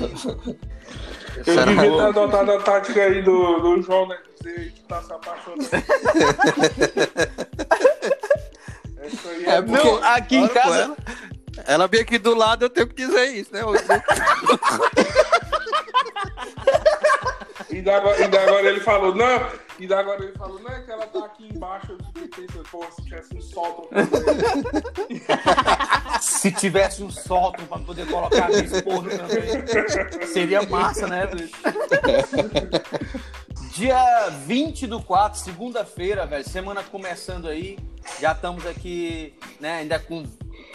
Eu 1.46 1.64
devia 1.66 1.90
ter 1.90 2.00
adotado 2.00 2.50
a 2.52 2.58
tática 2.62 2.98
aí 3.02 3.20
do, 3.22 3.58
do 3.60 3.82
João, 3.82 4.08
né? 4.08 4.16
Que 4.42 4.70
tá 4.88 5.02
se 5.02 5.12
apaixonando. 5.12 5.68
Essa 9.02 9.28
aí 9.28 9.44
é, 9.44 9.50
É 9.56 9.60
boa. 9.62 9.78
Não, 10.00 10.04
aqui 10.14 10.36
em 10.36 10.48
casa. 10.48 10.78
Ela, 10.78 10.96
ela 11.66 11.86
vem 11.88 12.00
aqui 12.00 12.16
do 12.18 12.34
lado, 12.34 12.64
eu 12.64 12.70
tenho 12.70 12.86
que 12.86 12.94
dizer 12.94 13.24
isso, 13.34 13.52
né? 13.52 13.60
Eu- 17.70 17.76
E 17.78 17.82
da, 17.82 17.96
agora, 17.96 18.24
e 18.24 18.28
da 18.28 18.42
agora 18.42 18.68
ele 18.68 18.80
falou, 18.80 19.14
não. 19.14 19.46
E 19.78 19.86
da 19.86 20.00
agora 20.00 20.22
ele 20.24 20.32
falou, 20.32 20.58
não 20.60 20.70
é 20.70 20.80
que 20.82 20.90
ela 20.90 21.06
tá 21.06 21.24
aqui 21.24 21.48
embaixo. 21.54 21.92
Eu 21.92 21.98
pensando, 22.28 22.64
pô, 22.70 22.84
se 22.90 23.02
tivesse 23.02 23.36
um 23.36 23.40
sótão. 23.40 23.88
Se 26.20 26.52
tivesse 26.52 27.02
um 27.02 27.10
sótão 27.10 27.64
pra 27.66 27.78
poder 27.78 28.06
colocar 28.06 28.46
a 28.46 28.48
minha 28.48 28.64
esposa 28.64 29.10
também, 29.18 30.26
seria 30.26 30.62
massa, 30.62 31.06
né? 31.06 31.28
Dia 33.72 34.28
20 34.46 34.86
do 34.86 35.00
4, 35.02 35.38
segunda-feira, 35.40 36.26
velho. 36.26 36.46
Semana 36.48 36.82
começando 36.82 37.48
aí. 37.48 37.78
Já 38.20 38.32
estamos 38.32 38.66
aqui, 38.66 39.34
né, 39.58 39.78
ainda 39.78 39.98
com. 39.98 40.24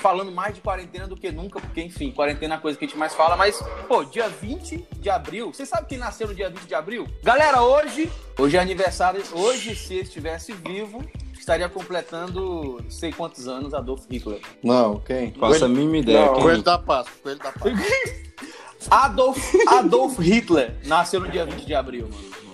Falando 0.05 0.31
mais 0.31 0.53
de 0.53 0.61
quarentena 0.61 1.07
do 1.07 1.15
que 1.15 1.31
nunca, 1.31 1.59
porque, 1.59 1.81
enfim, 1.81 2.11
quarentena 2.11 2.53
é 2.53 2.57
a 2.59 2.61
coisa 2.61 2.77
que 2.77 2.85
a 2.85 2.87
gente 2.87 2.95
mais 2.95 3.15
fala, 3.15 3.35
mas, 3.35 3.59
pô, 3.87 4.03
dia 4.03 4.29
20 4.29 4.85
de 4.99 5.09
abril, 5.09 5.51
você 5.51 5.65
sabe 5.65 5.87
quem 5.87 5.97
nasceu 5.97 6.27
no 6.27 6.35
dia 6.35 6.47
20 6.47 6.61
de 6.61 6.75
abril? 6.75 7.07
Galera, 7.23 7.63
hoje, 7.63 8.11
hoje 8.37 8.55
é 8.55 8.59
aniversário, 8.59 9.23
hoje, 9.33 9.75
se 9.75 9.95
estivesse 9.95 10.53
vivo, 10.53 11.03
estaria 11.33 11.67
completando 11.67 12.79
não 12.83 12.91
sei 12.91 13.11
quantos 13.11 13.47
anos 13.47 13.73
Adolf 13.73 14.05
Hitler. 14.07 14.41
Não, 14.61 14.99
quem? 14.99 15.31
Faça 15.31 15.65
a 15.65 15.69
mínima 15.69 15.97
ideia. 15.97 16.27
Não, 16.27 16.33
quem? 16.35 16.43
Coelho 16.43 16.61
da 16.61 16.77
Páscoa, 16.77 17.17
Coelho 17.23 17.39
da 17.39 17.51
Páscoa. 17.51 17.71
Adolf, 18.91 19.55
Adolf 19.67 20.19
Hitler 20.19 20.75
nasceu 20.85 21.19
no 21.19 21.29
dia 21.29 21.47
20 21.47 21.65
de 21.65 21.73
abril, 21.73 22.07
mano. 22.11 22.44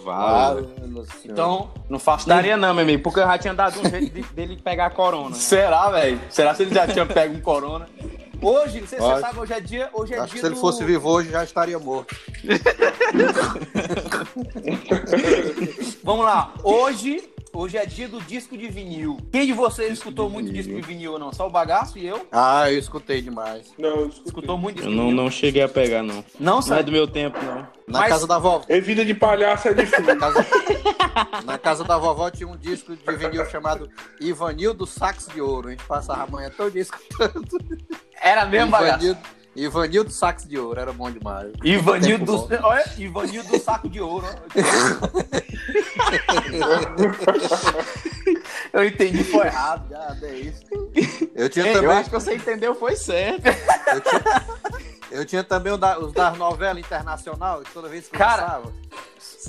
Então, 1.26 1.70
não 1.90 2.00
faço 2.00 2.28
Daria 2.28 2.58
não, 2.58 2.74
meu 2.74 2.84
amigo, 2.84 3.04
porque 3.04 3.20
eu 3.20 3.24
já 3.26 3.38
tinha 3.38 3.54
dado 3.54 3.80
um 3.80 3.90
jeito 3.90 4.14
de- 4.14 4.24
dele 4.34 4.60
pegar 4.64 4.88
a 4.88 4.90
corona. 4.90 5.30
né? 5.30 5.36
Será, 5.36 5.90
velho? 5.90 6.20
Será 6.30 6.56
se 6.56 6.64
ele 6.64 6.74
já 6.74 6.88
tinha 6.88 7.06
pego 7.06 7.36
um 7.36 7.42
corona? 7.42 7.88
Hoje, 8.44 8.80
você, 8.80 8.96
você 8.98 9.04
Olha, 9.04 9.22
sabe, 9.22 9.40
hoje 9.40 9.54
é 9.54 9.60
dia, 9.60 9.90
hoje 9.94 10.14
é 10.16 10.18
Acho 10.18 10.26
que 10.28 10.32
dia 10.34 10.42
se 10.42 10.48
ele 10.48 10.56
do- 10.56 10.62
fosse 10.62 10.84
vivo 10.84 11.08
hoje 11.08 11.30
já 11.30 11.44
estaria 11.44 11.78
morto. 11.78 12.16
Vamos 16.04 16.26
lá. 16.26 16.54
Hoje, 16.64 17.30
hoje 17.54 17.78
é 17.78 17.86
dia 17.86 18.08
do 18.08 18.20
disco 18.22 18.58
de 18.58 18.68
vinil. 18.68 19.18
Quem 19.32 19.46
de 19.46 19.54
vocês 19.54 19.94
escutou 19.94 20.28
de 20.28 20.34
muito 20.34 20.48
vinil. 20.48 20.64
disco 20.64 20.76
de 20.80 20.82
vinil 20.88 21.14
ou 21.14 21.20
não? 21.20 21.34
Só 21.34 21.48
o 21.48 21.50
Bagaço 21.50 21.98
e 21.98 22.06
eu? 22.06 22.26
Ah, 22.32 22.72
eu 22.72 22.78
escutei 22.80 23.22
demais. 23.22 23.74
Não, 23.78 23.90
eu 23.90 24.08
escutei. 24.08 24.24
Escutou 24.28 24.58
muito 24.58 24.76
disco 24.78 24.88
Eu 24.90 24.92
de 24.92 24.98
não, 24.98 25.08
vinil? 25.10 25.24
não 25.24 25.32
cheguei 25.32 25.62
a 25.62 25.70
pegar, 25.70 26.02
não. 26.04 26.16
Não, 26.40 26.54
Não 26.54 26.60
é 26.60 26.62
sabe? 26.62 26.84
do 26.84 26.92
meu 26.92 27.08
tempo, 27.08 27.38
não. 27.44 27.68
Na 27.88 28.00
Mas- 28.00 28.10
casa 28.10 28.28
da 28.28 28.40
vovó. 28.40 28.64
É 28.70 28.80
vida 28.80 29.04
de 29.04 29.14
palhaço 29.14 29.68
é 29.68 29.74
difícil. 29.74 30.06
Na 30.06 30.16
casa, 30.16 30.46
na 31.46 31.58
casa 31.58 31.84
da 31.84 31.98
vovó 31.98 32.30
tinha 32.30 32.48
um 32.48 32.56
disco 32.58 32.96
de 32.96 33.16
vinil 33.16 33.46
chamado 33.48 33.90
Ivanildo 34.20 34.86
Sax 34.88 35.28
de 35.34 35.42
Ouro. 35.42 35.68
A 35.68 35.72
gente 35.72 35.84
passava 35.84 36.24
a 36.24 36.28
manhã 36.28 36.50
todo 36.56 36.72
dia 36.72 36.82
escutando. 36.84 37.46
Era 38.22 38.46
mesmo, 38.46 38.72
Bagaço? 38.72 39.18
Ivanildo, 39.56 40.12
Sax 40.12 40.48
de 40.48 40.58
Ouro, 40.58 40.80
era 40.80 40.94
bom 40.94 41.12
demais. 41.12 41.52
Ivanildo 41.64 42.48
do... 42.48 42.66
Olha, 42.66 42.86
Ivanildo 42.98 43.50
do 43.50 43.60
saco 43.60 43.90
de 43.90 44.00
ouro. 44.00 44.26
Eu 48.72 48.86
entendi, 48.86 49.24
foi 49.26 49.48
errado. 49.48 49.90
Já, 49.90 50.18
é 50.22 50.36
isso. 50.36 50.64
Eu 51.36 51.50
tinha 51.50 51.68
Eu 51.68 51.74
também, 51.74 51.92
acho 51.92 52.10
que 52.10 52.16
você 52.16 52.36
entendeu, 52.36 52.74
foi 52.76 52.96
certo. 52.96 53.46
eu 53.46 54.02
tinha 54.02 54.22
também 55.48 55.74
o 55.74 55.78
da- 55.78 56.00
os 56.00 56.12
das 56.14 56.38
novelas 56.38 56.84
internacional, 56.84 57.62
que 57.62 57.72
toda 57.72 57.88
vez 57.90 58.08
que 58.08 58.18
Cara, 58.18 58.58
lançava, 58.58 58.74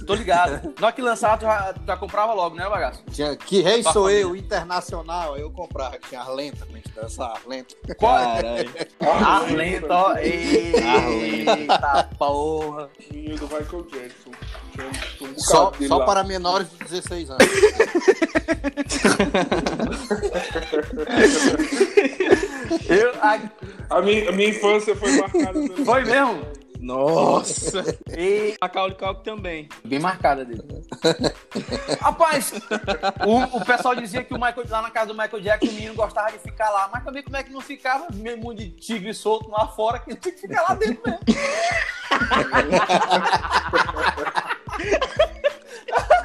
Tô 0.06 0.14
ligado. 0.14 0.72
Na 0.80 0.86
hora 0.86 0.96
que 0.96 1.02
lançava, 1.02 1.36
tu 1.36 1.42
já, 1.42 1.72
tu 1.74 1.80
já 1.86 1.96
comprava 1.96 2.32
logo, 2.32 2.56
né, 2.56 2.66
Bagaço? 2.68 3.02
tinha 3.10 3.36
Que 3.36 3.60
Rei 3.60 3.82
Pra 3.82 3.92
Sou 3.92 4.04
família. 4.04 4.22
Eu, 4.22 4.34
internacional, 4.36 5.34
aí 5.34 5.42
eu 5.42 5.50
comprava, 5.50 5.98
que 5.98 6.08
tinha 6.08 6.22
as 6.22 6.28
lentas 6.28 6.66
pra 6.66 6.76
gente 6.76 6.90
dançar, 6.92 7.32
as 7.36 7.44
lentas. 7.46 7.76
Caralho. 8.00 8.70
Arlento, 9.00 9.86
ó. 9.90 10.16
Eita 10.16 12.08
porra. 12.18 12.88
Menino 13.10 13.36
do 13.36 13.44
Michael 13.46 13.82
Jackson. 13.92 14.30
Tinha 14.72 14.86
um- 14.86 14.90
tinha 15.18 15.34
Só, 15.38 15.72
só 15.88 15.98
lá. 15.98 16.06
para 16.06 16.24
menores 16.24 16.70
de 16.70 16.76
16 16.78 17.28
anos. 17.30 17.46
A- 23.90 24.00
minha, 24.02 24.28
a 24.28 24.32
minha 24.32 24.48
infância 24.50 24.94
foi 24.96 25.12
marcada 25.20 25.52
pelo. 25.52 25.84
foi 25.84 26.04
mesmo? 26.04 26.62
Nossa. 26.80 27.96
E 28.18 28.56
Macaulay 28.60 28.96
Culkin 28.96 29.22
também. 29.22 29.68
bem 29.84 30.00
marcada 30.00 30.44
dele. 30.44 30.64
Rapaz, 32.00 32.52
o, 33.24 33.58
o 33.58 33.64
pessoal 33.64 33.94
dizia 33.94 34.24
que 34.24 34.34
o 34.34 34.36
Michael, 34.36 34.66
lá 34.68 34.82
na 34.82 34.90
casa 34.90 35.06
do 35.06 35.14
Michael 35.16 35.40
Jackson 35.42 35.70
o 35.70 35.74
menino 35.74 35.94
gostava 35.94 36.32
de 36.32 36.38
ficar 36.40 36.68
lá. 36.70 36.90
Mas 36.92 37.04
também 37.04 37.22
como 37.22 37.36
é 37.36 37.42
que 37.44 37.52
não 37.52 37.60
ficava 37.60 38.08
mesmo 38.12 38.52
de 38.52 38.70
tigre 38.70 39.14
solto 39.14 39.48
lá 39.48 39.68
fora, 39.68 40.00
que 40.00 40.16
tinha 40.16 40.34
que 40.34 40.40
ficar 40.40 40.62
lá 40.62 40.74
dentro 40.74 41.00
mesmo. 41.08 41.20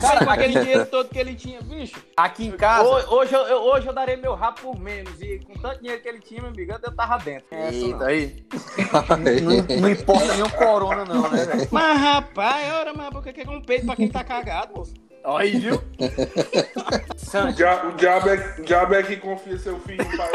Cara, 0.00 0.24
com 0.24 0.30
aquele 0.30 0.60
dinheiro 0.60 0.86
todo 0.86 1.08
que 1.08 1.18
ele 1.18 1.34
tinha, 1.34 1.60
bicho. 1.60 2.02
Aqui 2.16 2.46
em 2.46 2.52
casa. 2.52 2.88
Hoje, 2.88 3.06
hoje, 3.08 3.34
eu, 3.34 3.58
hoje 3.62 3.86
eu 3.86 3.92
darei 3.92 4.16
meu 4.16 4.34
rabo 4.34 4.60
por 4.60 4.78
menos. 4.78 5.20
E 5.20 5.38
com 5.40 5.54
tanto 5.54 5.80
dinheiro 5.80 6.02
que 6.02 6.08
ele 6.08 6.20
tinha, 6.20 6.40
meu 6.40 6.50
amigo, 6.50 6.72
eu 6.82 6.94
tava 6.94 7.18
dentro. 7.18 7.46
Não. 7.50 7.58
Eita, 7.58 8.06
aí. 8.06 8.44
Não, 9.42 9.80
não 9.80 9.88
importa 9.88 10.34
nem 10.34 10.42
o 10.42 10.50
corona, 10.50 11.04
não, 11.04 11.30
né, 11.30 11.44
velho? 11.44 11.68
Mas 11.70 12.00
rapaz, 12.00 12.72
ora, 12.72 12.92
mas 12.92 13.10
por 13.10 13.22
que 13.22 13.32
que 13.32 13.40
é 13.42 13.50
um 13.50 13.60
peito 13.60 13.86
pra 13.86 13.96
quem 13.96 14.08
tá 14.08 14.24
cagado, 14.24 14.74
moço? 14.74 14.94
Olha 15.24 15.44
aí, 15.44 15.58
viu? 15.58 15.82
O, 17.34 17.52
dia, 17.52 17.86
o, 17.86 17.92
diabo 17.92 18.28
é, 18.28 18.54
o 18.58 18.62
diabo 18.62 18.94
é 18.94 19.02
que 19.02 19.16
confia 19.16 19.58
seu 19.58 19.80
filho 19.80 20.04
no 20.04 20.16
pai. 20.18 20.30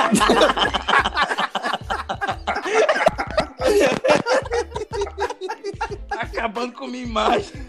Tá 6.10 6.22
acabando 6.22 6.74
com 6.74 6.88
minha 6.88 7.04
imagem. 7.04 7.67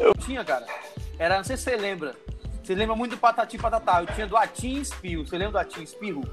Eu 0.00 0.14
tinha, 0.14 0.44
cara. 0.44 0.66
Era, 1.18 1.36
não 1.38 1.44
sei 1.44 1.56
se 1.56 1.64
você 1.64 1.76
lembra. 1.76 2.14
Você 2.62 2.74
lembra 2.74 2.96
muito 2.96 3.12
do 3.12 3.18
Patati 3.18 3.56
Patatá. 3.56 4.00
Eu 4.02 4.06
tinha 4.14 4.26
do 4.26 4.36
Atim 4.36 4.80
Espirro. 4.80 5.26
Você 5.26 5.38
lembra 5.38 5.52
do 5.52 5.58
Atim 5.58 5.82
Espirro? 5.82 6.24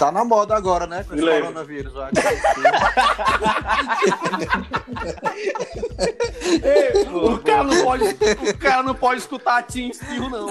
Tá 0.00 0.10
na 0.10 0.24
moda 0.24 0.56
agora, 0.56 0.86
né? 0.86 1.04
Com 1.04 1.14
esse 1.14 1.22
Lembro. 1.22 1.48
coronavírus. 1.48 1.92
ó. 1.94 2.08
O 7.34 7.38
cara 7.40 7.64
não 7.64 7.84
pode, 7.84 8.04
o 8.04 8.58
cara 8.58 8.82
não 8.82 8.94
pode 8.94 9.20
escutar 9.20 9.58
Atim 9.58 9.90
Espirro, 9.90 10.30
não. 10.30 10.48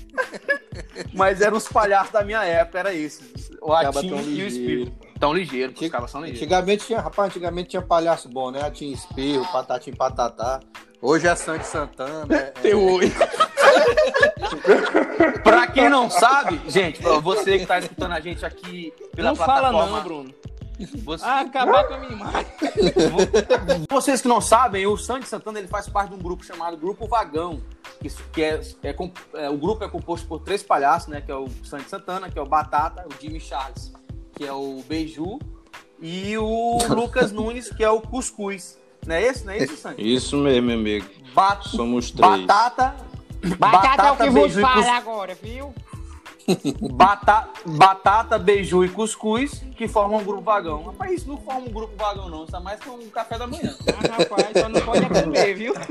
Mas 1.12 1.42
eram 1.42 1.58
os 1.58 1.68
palhaços 1.68 2.12
da 2.12 2.24
minha 2.24 2.42
época, 2.42 2.78
era 2.78 2.94
esse. 2.94 3.58
O 3.60 3.74
Atim 3.74 4.08
e 4.08 4.12
o 4.12 4.20
ligeiro. 4.20 4.92
Tão 5.20 5.34
ligeiro, 5.34 5.74
os 5.78 5.88
caras 5.90 6.10
são 6.10 6.22
ligeiros. 6.22 6.40
Antigamente 6.42 6.86
tinha, 6.86 7.00
rapaz, 7.00 7.28
antigamente 7.28 7.68
tinha 7.68 7.82
palhaço 7.82 8.26
bom, 8.28 8.50
né? 8.50 8.70
Tinha 8.70 8.92
espirro, 8.92 9.46
patatim 9.52 9.92
patatá. 9.92 10.60
Hoje 11.02 11.28
é 11.28 11.34
Sandy 11.36 11.66
Santana. 11.66 12.26
É, 12.64 12.70
é. 12.70 12.70
Pra 15.44 15.66
quem 15.66 15.88
não 15.88 16.10
sabe, 16.10 16.60
gente, 16.66 17.00
pra 17.02 17.18
você 17.18 17.58
que 17.58 17.66
tá 17.66 17.78
escutando 17.78 18.12
a 18.12 18.20
gente 18.20 18.44
aqui 18.44 18.92
pela 19.14 19.30
Não 19.30 19.36
fala 19.36 19.70
plataforma... 19.70 19.96
não, 19.96 20.02
Bruno. 20.02 20.34
Você- 21.04 21.24
Ah, 21.24 21.40
acabar 21.40 21.84
com 21.84 21.94
a 21.94 21.98
minha 21.98 22.12
imagem. 22.12 22.46
Vocês 23.88 24.22
que 24.22 24.28
não 24.28 24.40
sabem, 24.40 24.86
o 24.86 24.96
Sandy 24.96 25.26
Santana 25.26 25.58
ele 25.58 25.68
faz 25.68 25.88
parte 25.88 26.10
de 26.10 26.14
um 26.16 26.18
grupo 26.18 26.42
chamado 26.44 26.76
Grupo 26.76 27.06
Vagão. 27.06 27.60
Que, 28.00 28.08
que 28.32 28.42
é, 28.42 28.60
é 28.82 28.96
é, 29.34 29.50
o 29.50 29.58
grupo 29.58 29.84
é 29.84 29.88
composto 29.88 30.26
por 30.26 30.40
três 30.40 30.62
palhaços, 30.62 31.08
né? 31.08 31.20
Que 31.20 31.30
é 31.30 31.34
o 31.36 31.48
Sandy 31.64 31.88
Santana, 31.88 32.30
que 32.30 32.38
é 32.38 32.42
o 32.42 32.46
Batata, 32.46 33.04
o 33.06 33.22
Jimmy 33.22 33.40
Charles, 33.40 33.92
que 34.40 34.46
é 34.46 34.52
o 34.54 34.82
Beiju, 34.88 35.38
e 36.00 36.38
o 36.38 36.78
Lucas 36.88 37.30
Nunes, 37.30 37.68
que 37.68 37.84
é 37.84 37.90
o 37.90 38.00
Cuscuz. 38.00 38.78
Não 39.06 39.14
é 39.14 39.22
esse? 39.22 39.44
Não 39.44 39.52
é 39.52 39.58
isso, 39.58 39.76
Sandy? 39.76 40.14
Isso 40.14 40.34
mesmo, 40.38 40.68
meu 40.68 40.78
amigo. 40.78 41.04
Ba- 41.34 41.60
Somos 41.60 42.10
três. 42.10 42.46
batata. 42.46 42.96
Batata 43.58 44.02
é 44.06 44.12
o 44.12 44.16
que 44.16 44.30
vos 44.30 44.54
beiju 44.54 44.60
e 44.60 44.62
cus- 44.62 44.72
fala 44.86 44.96
agora, 44.96 45.34
viu? 45.42 45.74
Bata- 46.90 47.50
batata, 47.66 48.38
beiju 48.38 48.82
e 48.82 48.88
cuscuz, 48.88 49.62
que 49.76 49.86
formam 49.86 50.20
um 50.20 50.24
grupo 50.24 50.40
vagão. 50.40 50.84
Rapaz, 50.84 51.12
isso 51.12 51.28
não 51.28 51.36
forma 51.36 51.60
um 51.60 51.70
grupo 51.70 51.94
vagão, 51.98 52.30
não. 52.30 52.44
Isso 52.46 52.56
é 52.56 52.60
mais 52.60 52.80
que 52.80 52.88
um 52.88 53.10
café 53.10 53.36
da 53.36 53.46
manhã. 53.46 53.76
Ah, 53.88 54.22
rapaz, 54.22 54.46
só 54.58 54.68
não 54.70 54.80
pode 54.80 55.06
comer, 55.06 55.54
viu? 55.54 55.74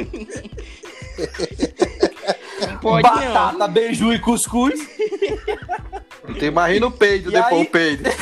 Não 2.60 2.77
pode 2.79 3.03
não. 3.08 3.12
Batata, 3.34 3.68
beiju 3.70 4.13
e 4.13 4.20
cuscuz. 4.20 4.79
Tu 6.38 6.45
imagina 6.45 6.88
o 6.88 6.91
peido 6.91 7.29
E 7.29 7.33
depois, 7.33 7.53
aí? 7.53 7.62
o 7.62 7.65
peido. 7.69 8.03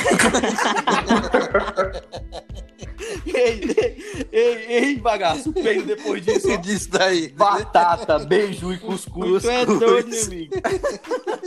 Ei, 3.28 3.62
ei, 3.78 4.26
ei, 4.32 4.66
ei, 4.68 4.96
bagaço, 4.98 5.54
peido 5.54 5.86
depois 5.86 6.24
disso. 6.26 6.52
ó. 6.52 6.56
disso 6.58 6.90
daí. 6.90 7.30
Batata, 7.30 8.20
beiju 8.20 8.74
e 8.74 8.78
cuscuz. 8.80 9.44
Tu 9.44 9.50
é 9.50 9.66
doido, 9.66 10.10
meu 10.10 10.24
amigo. 10.24 10.54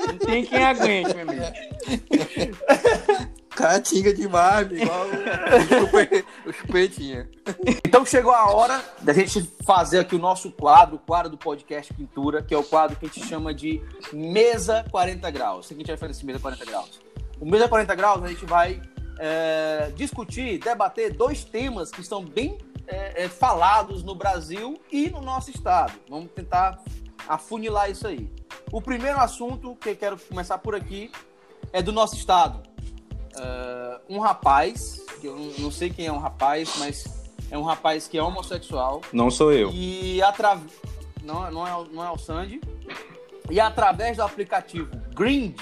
Não 0.07 0.19
tem 0.19 0.45
quem 0.45 0.63
aguente, 0.65 1.15
meu 1.15 1.29
amigo. 1.29 1.43
Catinga 3.61 4.15
demais, 4.15 4.67
amigo, 4.67 4.83
igual 4.83 5.07
o 6.47 6.53
chupetinha. 6.53 7.29
Então 7.85 8.07
chegou 8.07 8.33
a 8.33 8.51
hora 8.51 8.83
da 9.03 9.13
gente 9.13 9.43
fazer 9.65 9.99
aqui 9.99 10.15
o 10.15 10.19
nosso 10.19 10.51
quadro, 10.51 10.97
o 10.97 10.99
quadro 10.99 11.31
do 11.31 11.37
podcast 11.37 11.93
Pintura, 11.93 12.43
que 12.43 12.55
é 12.55 12.59
o 12.59 12.65
quadro 12.65 12.97
que 12.97 13.05
a 13.05 13.09
gente 13.09 13.27
chama 13.27 13.53
de 13.53 13.83
Mesa 14.13 14.85
40 14.91 15.31
Graus. 15.31 15.67
O 15.67 15.69
que 15.69 15.75
a 15.75 15.79
gente 15.79 15.87
vai 15.89 15.97
fazer 15.97 16.09
nesse 16.09 16.25
Mesa 16.25 16.39
40 16.39 16.65
Graus? 16.65 17.01
O 17.39 17.45
Mesa 17.45 17.69
40 17.69 17.95
Graus 17.95 18.25
a 18.25 18.29
gente 18.29 18.47
vai 18.47 18.81
é, 19.19 19.93
discutir, 19.95 20.59
debater 20.59 21.13
dois 21.13 21.45
temas 21.45 21.91
que 21.91 22.01
estão 22.01 22.25
bem 22.25 22.57
é, 22.87 23.25
é, 23.25 23.29
falados 23.29 24.03
no 24.03 24.15
Brasil 24.15 24.81
e 24.91 25.11
no 25.11 25.21
nosso 25.21 25.51
estado. 25.51 25.93
Vamos 26.09 26.31
tentar 26.33 26.83
afunilar 27.29 27.91
isso 27.91 28.07
aí. 28.07 28.31
O 28.73 28.81
primeiro 28.81 29.19
assunto 29.19 29.77
que 29.77 29.91
eu 29.91 29.97
quero 29.97 30.19
começar 30.19 30.59
por 30.59 30.75
aqui 30.75 31.11
é 31.73 31.83
do 31.83 31.93
nosso 31.93 32.17
estado. 32.17 32.63
Uh, 33.37 34.01
um 34.17 34.19
rapaz, 34.19 35.01
que 35.21 35.27
eu 35.27 35.37
não- 35.37 35.53
não 35.59 35.71
sei 35.71 35.91
quem 35.91 36.07
é 36.07 36.13
um 36.13 36.19
rapaz, 36.19 36.75
mas 36.79 37.05
é 37.51 37.57
um 37.57 37.63
rapaz 37.63 38.09
que 38.09 38.19
é 38.19 38.23
homossexual. 38.23 39.01
Não 39.13 39.31
sou 39.31 39.53
eu. 39.53 39.71
E 39.73 40.21
atra... 40.23 40.59
não, 41.23 41.51
não, 41.51 41.67
é, 41.67 41.75
o- 41.77 41.85
não 41.85 42.05
é 42.05 42.11
o 42.11 42.19
Sandy. 42.19 42.61
E 43.51 43.59
através 43.61 44.17
do 44.17 44.23
aplicativo 44.23 44.89
Grind, 45.15 45.57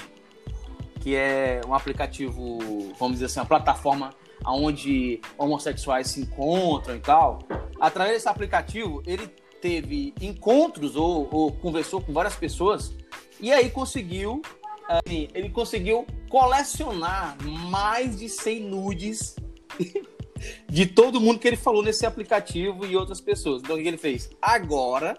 que 0.99 1.15
é 1.15 1.61
um 1.67 1.73
aplicativo, 1.73 2.59
vamos 2.99 3.13
dizer 3.15 3.25
assim, 3.25 3.39
uma 3.39 3.45
plataforma 3.45 4.13
onde 4.45 5.21
homossexuais 5.37 6.07
se 6.07 6.21
encontram 6.21 6.95
e 6.95 6.99
tal. 6.99 7.39
Através 7.79 8.15
desse 8.17 8.29
aplicativo, 8.29 9.01
ele 9.05 9.27
teve 9.61 10.13
encontros 10.21 10.95
ou, 10.95 11.27
ou 11.31 11.51
conversou 11.51 12.01
com 12.01 12.13
várias 12.13 12.35
pessoas 12.35 12.93
e 13.39 13.51
aí 13.51 13.69
conseguiu, 13.69 14.41
assim, 14.87 15.27
ele 15.33 15.49
conseguiu 15.49 16.05
colecionar 16.29 17.35
mais 17.43 18.17
de 18.17 18.29
100 18.29 18.61
nudes 18.61 19.35
de 20.69 20.85
todo 20.85 21.19
mundo 21.19 21.39
que 21.39 21.47
ele 21.47 21.57
falou 21.57 21.83
nesse 21.83 22.05
aplicativo 22.05 22.85
e 22.85 22.95
outras 22.95 23.19
pessoas. 23.19 23.61
Então, 23.61 23.75
o 23.75 23.81
que 23.81 23.87
ele 23.87 23.97
fez? 23.97 24.29
Agora, 24.41 25.17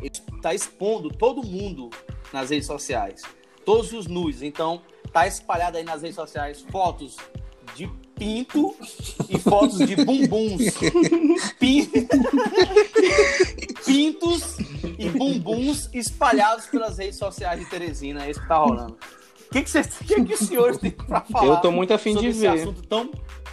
ele 0.00 0.10
está 0.36 0.54
expondo 0.54 1.10
todo 1.10 1.42
mundo 1.42 1.90
nas 2.32 2.50
redes 2.50 2.66
sociais. 2.66 3.22
Todos 3.64 3.92
os 3.92 4.06
nudes. 4.06 4.42
Então, 4.42 4.82
tá 5.12 5.26
espalhado 5.26 5.76
aí 5.76 5.84
nas 5.84 6.00
redes 6.02 6.16
sociais 6.16 6.64
fotos 6.70 7.16
de 7.76 7.86
pinto 8.14 8.74
e 9.28 9.38
fotos 9.38 9.78
de 9.78 9.96
bumbuns. 9.96 10.62
Pin- 11.58 11.90
Pintos 13.84 14.56
e 14.98 15.08
bumbuns 15.10 15.88
espalhados 15.92 16.66
pelas 16.66 16.98
redes 16.98 17.18
sociais 17.18 17.60
de 17.60 17.66
Teresina. 17.66 18.26
É 18.26 18.30
isso 18.30 18.40
que 18.40 18.48
tá 18.48 18.56
rolando. 18.58 18.96
O 19.52 19.54
que, 19.54 19.64
que, 19.64 19.78
o 19.78 19.84
que, 19.84 20.24
que 20.24 20.32
os 20.32 20.40
senhores 20.40 20.78
têm 20.78 20.90
pra 20.90 21.20
falar? 21.20 21.46
Eu 21.46 21.56
tô 21.58 21.70
muito 21.70 21.92
afim 21.92 22.16
de 22.16 22.28
esse 22.28 22.40
ver. 22.40 22.48
assunto 22.48 22.82
tão. 22.84 23.10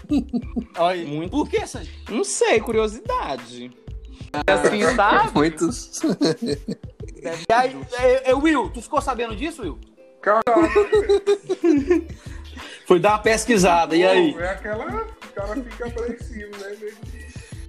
Olha. 0.79 1.05
Muito. 1.05 1.31
Por 1.31 1.49
que, 1.49 1.67
Sandy? 1.67 1.91
Não 2.09 2.23
sei, 2.23 2.61
curiosidade. 2.61 3.69
Assim, 4.47 4.95
tá? 4.95 5.29
Muitos. 5.35 6.01
E 7.21 7.53
aí, 7.53 7.77
é, 7.97 8.31
é, 8.31 8.33
Will, 8.33 8.69
tu 8.69 8.81
ficou 8.81 9.01
sabendo 9.01 9.35
disso, 9.35 9.61
Will? 9.61 9.77
Cara, 10.21 10.41
Foi 12.87 12.97
dar 12.97 13.09
uma 13.09 13.19
pesquisada, 13.19 13.93
e 13.93 14.07
aí? 14.07 14.33
É 14.39 14.51
aquela. 14.51 14.85
O 14.85 15.33
cara 15.33 15.61
fica 15.61 15.85
apreensivo, 15.85 16.51
né? 16.59 16.77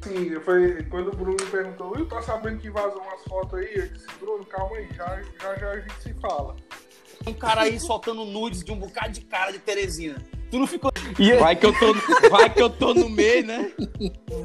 Sim, 0.02 0.40
foi 0.44 0.84
quando 0.84 1.08
o 1.08 1.16
Bruno 1.16 1.36
me 1.38 1.50
perguntou, 1.50 1.96
eu 1.96 2.06
tô 2.06 2.22
sabendo 2.22 2.58
que 2.58 2.70
vazou 2.70 3.02
umas 3.02 3.22
fotos 3.24 3.58
aí, 3.58 3.70
eu 3.74 3.88
disse, 3.88 4.06
Bruno, 4.18 4.44
calma 4.46 4.76
aí, 4.76 4.88
já 4.94 5.20
já, 5.42 5.54
já 5.56 5.70
a 5.72 5.80
gente 5.80 6.00
se 6.00 6.14
fala. 6.14 6.56
Um 7.26 7.34
cara 7.34 7.62
aí 7.62 7.78
soltando 7.78 8.24
nudes 8.24 8.64
de 8.64 8.72
um 8.72 8.76
bocado 8.76 9.12
de 9.12 9.20
cara 9.22 9.52
de 9.52 9.58
Teresina. 9.58 10.16
Tu 10.50 10.58
não 10.58 10.66
ficou. 10.66 10.90
E 11.18 11.32
Vai 11.34 11.54
que 11.54 11.66
eu 11.66 11.72
tô, 11.78 11.94
vai 12.28 12.50
que 12.50 12.60
eu 12.60 12.70
tô 12.70 12.92
no 12.92 13.08
meio, 13.08 13.46
né? 13.46 13.70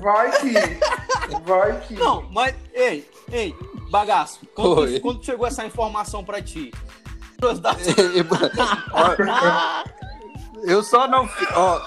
Vai 0.02 0.32
que. 0.40 0.54
Vai 1.44 1.82
que. 1.82 1.94
Não, 1.96 2.30
mas, 2.32 2.56
ei, 2.74 3.10
ei, 3.32 3.56
bagaço, 3.90 4.42
quando, 4.54 5.02
quando 5.02 5.26
chegou 5.26 5.48
essa 5.48 5.66
informação 5.66 6.24
pra 6.24 6.42
ti? 6.42 6.72
Eu 10.64 10.84
só 10.84 11.08
não. 11.08 11.28
Ó, 11.56 11.82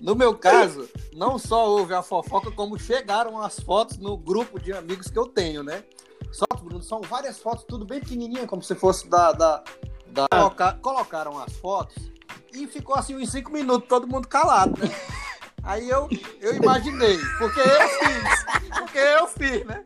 no 0.00 0.14
meu 0.14 0.34
caso, 0.34 0.88
não 1.14 1.38
só 1.38 1.68
houve 1.68 1.92
a 1.92 2.02
fofoca, 2.02 2.50
como 2.50 2.78
chegaram 2.78 3.40
as 3.40 3.60
fotos 3.60 3.98
no 3.98 4.16
grupo 4.16 4.58
de 4.58 4.72
amigos 4.72 5.08
que 5.08 5.18
eu 5.18 5.26
tenho, 5.26 5.62
né? 5.62 5.84
Só, 6.32 6.44
Bruno, 6.62 6.82
são 6.82 7.00
várias 7.02 7.38
fotos, 7.38 7.64
tudo 7.68 7.84
bem 7.84 8.00
pequenininha, 8.00 8.46
como 8.46 8.62
se 8.62 8.74
fosse 8.74 9.08
da. 9.08 9.32
da, 9.32 9.62
da- 10.06 10.28
coloca- 10.28 10.78
colocaram 10.80 11.38
as 11.38 11.52
fotos 11.54 11.96
e 12.52 12.66
ficou 12.66 12.94
assim 12.96 13.16
uns 13.16 13.30
cinco 13.30 13.50
minutos, 13.52 13.88
todo 13.88 14.06
mundo 14.06 14.26
calado, 14.28 14.80
né? 14.82 14.90
Aí 15.62 15.88
eu, 15.90 16.08
eu 16.40 16.54
imaginei, 16.56 17.18
porque 17.38 17.60
eu 17.60 17.88
fiz, 17.88 18.44
porque 18.78 18.98
eu 18.98 19.26
fiz, 19.26 19.66
né? 19.66 19.82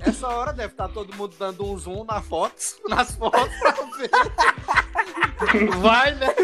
Essa 0.00 0.26
hora 0.28 0.52
deve 0.52 0.72
estar 0.72 0.88
todo 0.88 1.14
mundo 1.14 1.34
dando 1.38 1.64
um 1.64 1.78
zoom 1.78 2.02
na 2.04 2.20
fotos, 2.20 2.76
nas 2.88 3.14
fotos 3.14 3.54
pra 3.60 3.72
ver. 3.96 4.10
Vai, 5.78 6.14
né? 6.16 6.34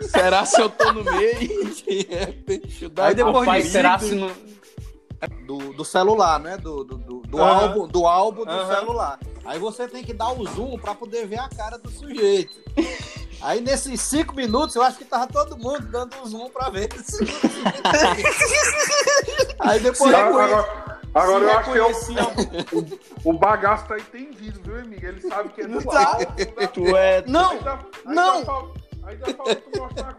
Será 0.00 0.44
se 0.44 0.60
eu 0.60 0.68
tô 0.68 0.92
no 0.92 1.04
meio? 1.04 1.74
De 1.74 2.90
Aí 3.00 3.14
depois 3.14 3.36
Rapaz, 3.46 3.62
disso, 3.64 3.72
será 3.72 3.98
se 4.00 4.14
não. 4.16 4.30
do, 5.46 5.72
do 5.74 5.84
celular, 5.84 6.40
né? 6.40 6.56
Do, 6.56 6.82
do, 6.82 6.98
do, 6.98 7.15
do 7.28 7.42
Aham. 7.42 7.62
álbum, 7.62 7.86
do 7.88 8.06
álbum 8.06 8.44
do 8.44 8.50
Aham. 8.50 8.74
celular. 8.74 9.18
Aí 9.44 9.58
você 9.58 9.86
tem 9.88 10.02
que 10.04 10.12
dar 10.12 10.32
o 10.32 10.44
zoom 10.46 10.76
pra 10.78 10.94
poder 10.94 11.26
ver 11.26 11.38
a 11.38 11.48
cara 11.48 11.78
do 11.78 11.90
sujeito. 11.90 12.56
Aí 13.42 13.60
nesses 13.60 14.00
cinco 14.00 14.34
minutos 14.34 14.74
eu 14.76 14.82
acho 14.82 14.96
que 14.98 15.04
tava 15.04 15.26
todo 15.26 15.58
mundo 15.58 15.82
dando 15.88 16.16
um 16.16 16.26
zoom 16.26 16.48
pra 16.48 16.70
ver. 16.70 16.88
Aí 19.60 19.78
depois 19.80 20.14
Agora, 20.14 20.46
reconhe- 20.46 20.64
agora, 20.64 21.04
agora 21.14 21.44
eu 21.44 21.50
acho 21.58 21.70
que 21.72 21.78
eu, 21.78 21.86
reconheci 21.88 23.00
o 23.24 23.32
bagaço 23.32 23.86
tá 23.86 23.98
entendido, 23.98 24.60
viu, 24.62 24.78
amigo? 24.80 25.06
Ele 25.06 25.20
sabe 25.28 25.48
que 25.50 25.60
é 25.62 25.66
do 25.66 25.82
Tá. 25.84 25.92
lado. 25.92 26.26
Tu 26.72 26.96
é. 26.96 27.22
Não, 27.26 27.50
Ainda, 27.52 27.78
não. 28.06 28.44
Falta, 28.44 28.80
ainda 29.04 29.34
falta 29.34 29.56
tu 29.56 29.80
mostrar. 29.80 30.16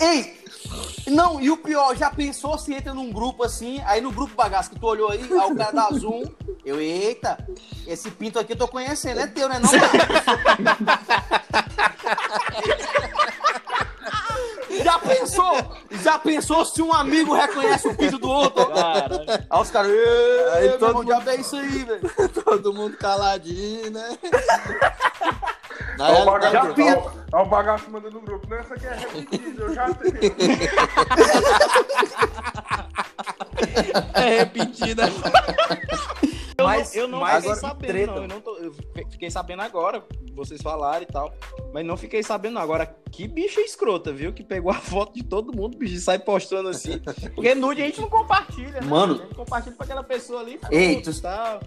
Ei! 0.00 0.41
Não, 1.06 1.40
e 1.40 1.50
o 1.50 1.56
pior, 1.56 1.96
já 1.96 2.10
pensou 2.10 2.56
se 2.58 2.72
entra 2.74 2.92
num 2.94 3.10
grupo 3.12 3.42
assim, 3.44 3.80
aí 3.86 4.00
no 4.00 4.10
grupo 4.12 4.34
bagaço 4.34 4.70
que 4.70 4.78
tu 4.78 4.86
olhou 4.86 5.10
aí, 5.10 5.20
aí 5.22 5.32
o 5.50 5.56
cara 5.56 5.72
dá 5.72 5.88
zoom, 5.92 6.24
eu, 6.64 6.80
eita, 6.80 7.36
esse 7.86 8.10
pinto 8.10 8.38
aqui 8.38 8.52
eu 8.52 8.56
tô 8.56 8.68
conhecendo, 8.68 9.20
é 9.20 9.26
teu, 9.26 9.48
né 9.48 9.58
não? 9.58 9.70
já 14.84 14.98
pensou? 14.98 15.54
Já 16.02 16.18
pensou 16.18 16.64
se 16.64 16.80
um 16.82 16.92
amigo 16.92 17.34
reconhece 17.34 17.88
o 17.88 17.94
pinto 17.96 18.18
do 18.18 18.28
outro? 18.30 18.66
Cara, 18.66 19.46
Aí 19.50 19.60
os 19.60 19.70
caras, 19.70 19.90
Aí 20.54 20.70
todo 20.78 20.94
mundo- 20.94 21.06
diabo 21.06 21.30
é 21.30 21.36
isso 21.36 21.56
aí, 21.56 21.84
velho. 21.84 22.10
todo 22.44 22.72
mundo 22.72 22.96
caladinho, 22.96 23.90
né? 23.90 24.18
Na 26.02 26.08
Olha 26.10 26.22
o 26.22 26.24
bagaço, 26.26 26.74
já 27.30 27.40
o 27.42 27.46
bagaço 27.46 27.90
mandando 27.90 28.14
no 28.16 28.20
grupo. 28.22 28.48
Não, 28.50 28.56
essa 28.58 28.74
aqui 28.74 28.86
é 28.86 28.94
repetida, 28.94 29.62
eu 29.62 29.72
já 29.74 29.94
tenho. 29.94 30.12
é 34.14 34.38
repetida. 34.38 35.04
Eu 36.58 36.66
Mas- 36.66 36.94
não, 36.94 37.00
eu 37.02 37.08
não 37.08 37.20
mas 37.20 37.42
fiquei 37.44 37.56
sabendo, 37.60 37.86
treta. 37.88 38.12
não. 38.12 38.22
Eu, 38.22 38.28
não 38.28 38.40
tô- 38.40 38.56
eu 38.58 38.72
fi- 38.72 39.06
fiquei 39.10 39.30
sabendo 39.30 39.62
agora, 39.62 40.04
vocês 40.34 40.60
falaram 40.60 41.02
e 41.02 41.06
tal. 41.06 41.34
Mas 41.72 41.84
não 41.84 41.96
fiquei 41.96 42.22
sabendo, 42.22 42.54
não. 42.54 42.60
Agora, 42.62 42.86
que 43.10 43.26
bicha 43.26 43.60
escrota, 43.60 44.12
viu? 44.12 44.32
Que 44.32 44.44
pegou 44.44 44.70
a 44.70 44.74
foto 44.78 45.14
de 45.14 45.24
todo 45.24 45.54
mundo, 45.56 45.76
bicho, 45.78 45.94
e 45.94 46.00
sai 46.00 46.18
postando 46.18 46.68
assim. 46.68 47.00
Porque 47.34 47.54
nude 47.54 47.82
a 47.82 47.86
gente 47.86 48.00
não 48.00 48.08
compartilha, 48.10 48.80
né? 48.80 48.86
Mano. 48.86 49.14
A 49.14 49.18
gente 49.18 49.34
compartilha 49.34 49.74
pra 49.74 49.84
aquela 49.84 50.02
pessoa 50.04 50.40
ali. 50.40 50.60
Ei, 50.70 51.00
tu- 51.00 51.20
tal. 51.22 51.60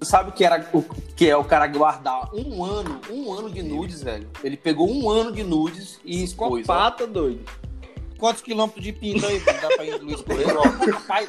Sabe 0.00 0.30
o 0.30 0.32
que, 0.32 0.44
era, 0.44 0.64
o 0.72 0.82
que 1.16 1.28
é 1.28 1.36
o 1.36 1.44
cara 1.44 1.66
guardar 1.66 2.32
um 2.32 2.64
ano, 2.64 3.00
um 3.10 3.32
ano 3.32 3.50
de 3.50 3.62
nudes, 3.62 4.02
velho? 4.02 4.28
Ele 4.44 4.56
pegou 4.56 4.88
um 4.88 5.10
ano 5.10 5.32
de 5.32 5.42
nudes 5.42 5.98
e 6.04 6.22
expôs. 6.22 6.62
Psicopata, 6.62 7.06
doido. 7.06 7.44
Quantos 8.18 8.42
quilômetros 8.42 8.82
de 8.82 8.92
pinto 8.92 9.24
aí 9.26 9.38
dá 9.38 9.68
pra 9.68 9.84
ir 9.84 10.00
Luiz 10.00 10.20
Correio? 10.22 10.60
Rapaz, 10.92 11.28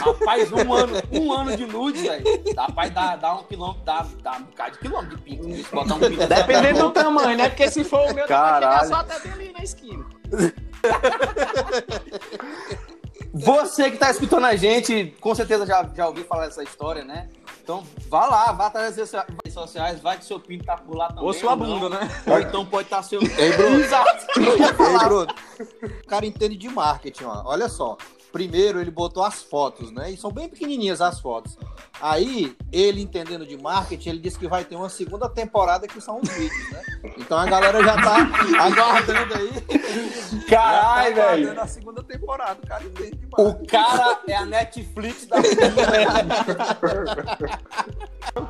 rapaz, 0.00 0.52
um 0.52 0.72
ano, 0.72 1.02
um 1.12 1.32
ano 1.32 1.54
de 1.56 1.66
nudes, 1.66 2.02
velho. 2.02 2.24
Dá 2.54 2.66
pra 2.68 2.88
dar, 2.88 3.16
dar 3.16 3.34
um 3.34 3.42
quilômetro, 3.44 3.82
dá, 3.84 4.06
dá 4.22 4.38
um 4.38 4.44
bocado 4.44 4.72
de 4.72 4.78
quilômetro 4.78 5.16
de 5.16 5.22
pinto. 5.22 5.54
Se 5.54 5.74
botar 5.74 5.94
um 5.94 6.00
pinto 6.00 6.26
Dependendo 6.26 6.80
do 6.80 6.90
tamanho, 6.90 7.36
né? 7.36 7.50
Porque 7.50 7.70
se 7.70 7.84
for 7.84 8.10
o 8.10 8.14
meu, 8.14 8.26
dá 8.26 8.54
chegar 8.54 8.86
só 8.86 8.94
até 8.94 9.30
ali 9.30 9.52
na 9.52 9.62
esquina. 9.62 10.04
Você 13.34 13.90
que 13.90 13.98
tá 13.98 14.10
escutando 14.10 14.46
a 14.46 14.56
gente, 14.56 15.14
com 15.20 15.34
certeza 15.34 15.66
já, 15.66 15.88
já 15.94 16.08
ouviu 16.08 16.24
falar 16.24 16.46
dessa 16.46 16.62
história, 16.62 17.04
né? 17.04 17.28
Então, 17.62 17.84
vá 18.08 18.26
lá, 18.26 18.50
vá 18.52 18.66
atrás 18.66 18.96
das 18.96 19.12
redes 19.12 19.54
sociais, 19.54 20.00
vai 20.00 20.18
que 20.18 20.24
seu 20.24 20.40
pinto 20.40 20.64
tá 20.64 20.76
por 20.76 20.96
lá 20.96 21.08
também. 21.08 21.24
Ou 21.24 21.32
sua 21.32 21.54
bunda, 21.54 21.88
né? 21.88 22.10
Ou 22.26 22.40
então 22.40 22.66
pode 22.66 22.86
estar 22.86 23.04
seu. 23.04 23.22
Ei, 23.22 23.52
Bruno. 23.52 23.78
Exato. 23.84 24.26
Ei. 24.40 25.04
Bruno, 25.04 25.32
o 26.02 26.06
cara 26.06 26.26
entende 26.26 26.56
de 26.56 26.68
marketing, 26.68 27.24
ó. 27.24 27.42
Olha 27.44 27.68
só. 27.68 27.96
Primeiro 28.32 28.80
ele 28.80 28.90
botou 28.90 29.22
as 29.22 29.42
fotos, 29.42 29.92
né? 29.92 30.10
E 30.10 30.16
são 30.16 30.32
bem 30.32 30.48
pequenininhas 30.48 31.02
as 31.02 31.20
fotos. 31.20 31.58
Aí, 32.00 32.56
ele 32.72 33.02
entendendo 33.02 33.46
de 33.46 33.56
marketing, 33.56 34.08
ele 34.08 34.18
disse 34.18 34.38
que 34.38 34.48
vai 34.48 34.64
ter 34.64 34.74
uma 34.74 34.88
segunda 34.88 35.28
temporada 35.28 35.86
que 35.86 36.00
são 36.00 36.18
os 36.20 36.28
vídeos, 36.30 36.70
né? 36.72 36.82
Então 37.18 37.38
a 37.38 37.46
galera 37.46 37.84
já 37.84 37.94
tá 37.94 38.16
aguardando 38.58 39.34
aí. 39.34 39.50
Caralho, 40.48 41.14
tá 41.14 41.30
velho. 41.30 41.60
a 41.60 41.66
segunda 41.66 42.02
temporada. 42.02 42.58
O 42.62 42.66
cara 42.66 42.84
entende 42.84 43.16
de 43.16 43.28
O 43.36 43.66
cara 43.66 44.20
é 44.26 44.34
a 44.34 44.46
Netflix 44.46 45.26
da 45.26 45.36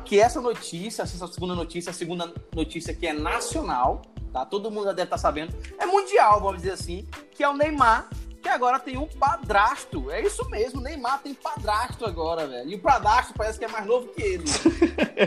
Que 0.05 0.19
essa 0.19 0.39
notícia, 0.39 1.03
essa 1.03 1.27
segunda 1.27 1.53
notícia, 1.53 1.89
a 1.89 1.93
segunda 1.93 2.33
notícia 2.55 2.93
que 2.93 3.05
é 3.05 3.13
nacional, 3.13 4.01
tá? 4.31 4.45
Todo 4.45 4.71
mundo 4.71 4.85
já 4.85 4.93
deve 4.93 5.07
estar 5.07 5.17
sabendo. 5.17 5.53
É 5.77 5.85
mundial, 5.85 6.39
vamos 6.39 6.61
dizer 6.61 6.71
assim, 6.71 7.05
que 7.31 7.43
é 7.43 7.49
o 7.49 7.53
Neymar, 7.53 8.09
agora 8.53 8.79
tem 8.79 8.97
um 8.97 9.07
padrasto. 9.07 10.09
É 10.11 10.21
isso 10.21 10.47
mesmo, 10.49 10.79
Neymar 10.79 11.21
tem 11.21 11.33
padrasto 11.33 12.05
agora, 12.05 12.47
velho. 12.47 12.69
E 12.69 12.75
o 12.75 12.79
padrasto 12.79 13.33
parece 13.33 13.59
que 13.59 13.65
é 13.65 13.67
mais 13.67 13.85
novo 13.85 14.07
que 14.09 14.21
ele. 14.21 14.45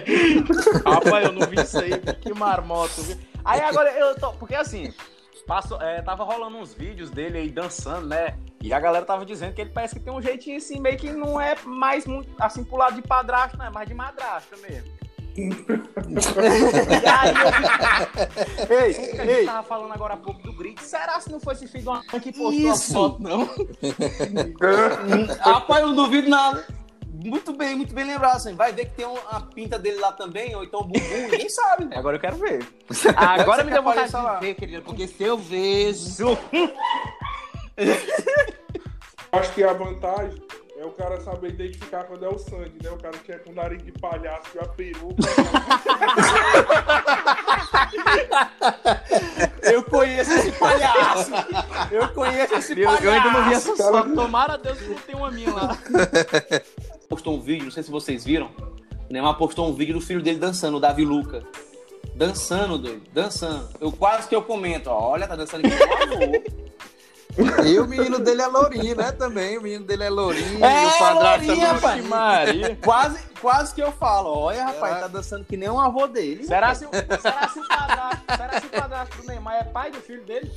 Rapaz, 0.84 1.26
eu 1.26 1.32
não 1.32 1.46
vi 1.46 1.60
isso 1.60 1.78
aí, 1.78 1.98
que 2.20 2.32
marmoto? 2.32 3.02
Aí 3.44 3.60
agora 3.60 3.90
eu 3.92 4.14
tô. 4.18 4.32
Porque 4.32 4.54
assim, 4.54 4.92
passou, 5.46 5.80
é, 5.80 6.02
tava 6.02 6.24
rolando 6.24 6.56
uns 6.56 6.74
vídeos 6.74 7.10
dele 7.10 7.38
aí 7.38 7.50
dançando, 7.50 8.08
né? 8.08 8.38
E 8.60 8.72
a 8.72 8.80
galera 8.80 9.04
tava 9.04 9.24
dizendo 9.24 9.54
que 9.54 9.60
ele 9.60 9.70
parece 9.70 9.94
que 9.94 10.00
tem 10.00 10.12
um 10.12 10.20
jeitinho 10.20 10.56
assim, 10.56 10.80
meio 10.80 10.96
que 10.96 11.12
não 11.12 11.40
é 11.40 11.54
mais 11.64 12.06
muito 12.06 12.28
assim 12.38 12.64
pro 12.64 12.76
lado 12.76 12.96
de 12.96 13.02
padrasto, 13.06 13.56
não 13.56 13.66
é 13.66 13.70
mais 13.70 13.88
de 13.88 13.94
madrasta 13.94 14.56
mesmo. 14.56 14.95
Aí 15.36 15.50
Ei, 18.70 18.94
que 18.94 19.20
a 19.20 19.24
gente 19.24 19.30
ei. 19.30 19.44
tava 19.44 19.62
falando 19.62 19.92
agora 19.92 20.14
há 20.14 20.16
pouco 20.16 20.42
do 20.42 20.52
grid. 20.52 20.80
Será 20.82 21.20
se 21.20 21.30
não 21.30 21.38
foi 21.40 21.54
esse 21.54 21.68
filho 21.68 21.82
de 21.82 21.88
uma 21.88 22.02
que 22.02 22.32
postou 22.32 22.52
Isso. 22.52 22.92
foto, 22.92 23.22
não? 23.22 23.44
Rapaz, 25.40 25.82
eu 25.82 25.88
não 25.88 25.96
duvido 25.96 26.28
nada. 26.28 26.64
Muito 27.24 27.52
bem, 27.52 27.74
muito 27.74 27.94
bem 27.94 28.04
lembrado, 28.04 28.36
assim. 28.36 28.54
Vai 28.54 28.72
ver 28.72 28.86
que 28.86 28.96
tem 28.96 29.06
uma 29.06 29.40
pinta 29.40 29.78
dele 29.78 29.98
lá 29.98 30.12
também, 30.12 30.54
ou 30.54 30.62
então 30.62 30.80
o 30.80 30.84
bumbum, 30.84 31.28
ninguém 31.30 31.48
sabe? 31.48 31.88
Agora 31.94 32.16
eu 32.16 32.20
quero 32.20 32.36
ver. 32.36 32.64
Agora 33.16 33.64
me 33.64 33.72
deu 33.72 33.82
vontade 33.82 34.12
de 34.12 34.40
ver, 34.40 34.54
querido, 34.54 34.82
porque 34.82 35.08
se 35.08 35.24
eu 35.24 35.36
vejo. 35.36 36.38
Acho 39.32 39.52
que 39.52 39.64
a 39.64 39.72
vantagem 39.72 40.40
é 40.40 40.55
cara 40.96 41.20
saber 41.20 41.50
identificar 41.50 42.04
quando 42.04 42.24
é 42.24 42.28
o 42.28 42.38
Sandy, 42.38 42.72
né? 42.82 42.90
O 42.90 42.96
cara 42.96 43.16
que 43.18 43.32
é 43.32 43.38
com 43.38 43.52
nariz 43.52 43.82
de 43.84 43.92
palhaço 43.92 44.48
e 44.54 44.58
a 44.58 44.66
peruca. 44.66 45.22
Eu 49.62 49.82
conheço 49.84 50.32
esse 50.32 50.52
palhaço. 50.52 51.30
Eu 51.90 52.08
conheço 52.08 52.54
esse 52.54 52.80
Eu, 52.80 52.86
palhaço. 52.86 53.04
eu 53.04 53.12
ainda 53.12 53.30
não 53.30 53.44
vi 53.48 53.54
essa 53.54 53.76
foto. 53.76 54.14
Tomara 54.14 54.54
a 54.54 54.56
Deus 54.56 54.78
que 54.78 54.88
não 54.88 54.96
tem 54.96 55.14
uma 55.16 55.30
minha 55.30 55.52
lá. 55.52 55.78
Postou 57.08 57.36
um 57.36 57.40
vídeo, 57.40 57.64
não 57.64 57.70
sei 57.70 57.82
se 57.82 57.90
vocês 57.90 58.24
viram. 58.24 58.50
O 59.08 59.12
Neymar 59.12 59.36
postou 59.36 59.68
um 59.68 59.72
vídeo 59.72 59.94
do 59.94 60.00
filho 60.00 60.20
dele 60.20 60.38
dançando, 60.38 60.78
o 60.78 60.80
Davi 60.80 61.04
Luca. 61.04 61.44
Dançando, 62.16 62.78
doido, 62.78 63.02
dançando. 63.12 63.68
Eu 63.80 63.92
quase 63.92 64.28
que 64.28 64.34
eu 64.34 64.42
comento, 64.42 64.90
ó, 64.90 65.10
olha, 65.10 65.28
tá 65.28 65.36
dançando 65.36 65.64
aqui. 65.66 65.76
E 67.66 67.78
o 67.78 67.86
menino 67.86 68.18
dele 68.18 68.40
é 68.42 68.46
lourinho, 68.46 68.96
né? 68.96 69.12
Também. 69.12 69.58
O 69.58 69.62
menino 69.62 69.84
dele 69.84 70.04
é 70.04 70.10
lourinho. 70.10 70.64
É, 70.64 70.84
e 70.84 70.86
o 70.86 70.98
padrasto 70.98 71.46
lourinho, 71.46 71.64
é 71.64 71.68
rapaz. 71.68 71.82
lourinho. 71.84 72.08
Maria. 72.08 72.76
Quase, 72.82 73.18
quase 73.40 73.74
que 73.74 73.82
eu 73.82 73.92
falo, 73.92 74.30
olha, 74.36 74.64
rapaz, 74.64 74.96
É. 74.96 75.00
tá 75.00 75.08
dançando 75.08 75.44
que 75.44 75.56
nem 75.56 75.68
um 75.68 75.78
avô 75.78 76.06
dele. 76.06 76.44
Será 76.44 76.74
se, 76.74 76.86
o- 76.86 76.90
será, 76.90 77.48
se 77.48 77.60
o 77.60 77.68
padrasto, 77.68 78.22
será 78.36 78.60
se 78.60 78.66
o 78.66 78.70
padrasto 78.70 79.16
do 79.18 79.26
Neymar 79.28 79.56
é 79.56 79.64
pai 79.64 79.90
do 79.90 79.98
filho 80.00 80.24
dele? 80.24 80.50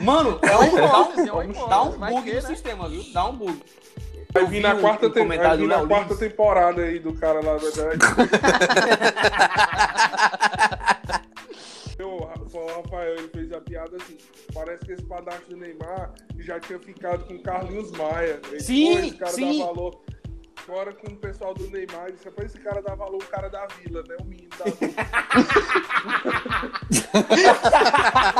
Mano, 0.00 0.38
é 0.42 0.56
um, 0.56 0.74
dá 0.74 0.82
é 0.82 0.86
uma 1.32 1.42
um, 1.42 1.68
dá 1.68 1.82
um 1.82 1.90
bug 1.92 2.28
no 2.28 2.34
né? 2.34 2.40
sistema, 2.42 2.88
viu? 2.88 3.02
Dá 3.12 3.24
um 3.26 3.36
bug. 3.36 3.62
Vai 4.32 4.42
Eu 4.42 4.46
vir 4.48 4.56
vi 4.56 4.60
na 4.62 4.74
quarta, 4.74 5.08
tem- 5.10 5.26
vai 5.26 5.56
vir 5.56 5.68
na 5.68 5.86
quarta 5.86 6.14
temporada 6.16 6.82
aí 6.82 6.98
do 6.98 7.12
cara 7.14 7.40
lá 7.40 7.56
da 7.56 7.70
o 12.52 12.66
Rafael 12.82 13.14
ele 13.16 13.28
fez 13.28 13.52
a 13.52 13.60
piada 13.60 13.96
assim. 13.96 14.16
Parece 14.52 14.84
que 14.84 14.92
esse 14.92 15.02
padrasto 15.04 15.48
do 15.50 15.56
Neymar 15.56 16.12
já 16.38 16.58
tinha 16.60 16.78
ficado 16.78 17.24
com 17.26 17.34
o 17.34 17.42
Carlinhos 17.42 17.90
Maia. 17.92 18.40
Ele, 18.48 18.60
Sim, 18.60 18.92
pô, 18.94 18.98
esse 19.00 19.14
cara 19.16 19.32
sim. 19.32 19.58
dá 19.58 19.66
valor. 19.66 20.00
Fora 20.66 20.94
com 20.94 21.08
o 21.08 21.16
pessoal 21.16 21.52
do 21.52 21.68
Neymar, 21.68 22.04
ele 22.04 22.12
disse, 22.12 22.24
"Rapaz, 22.26 22.54
esse 22.54 22.58
cara 22.64 22.80
dá 22.80 22.94
valor 22.94 23.22
o 23.22 23.26
cara 23.26 23.48
da 23.50 23.66
vila, 23.66 24.02
né? 24.08 24.16
O 24.20 24.24
menino 24.24 24.48
da 24.58 24.64
vila. 24.64 24.94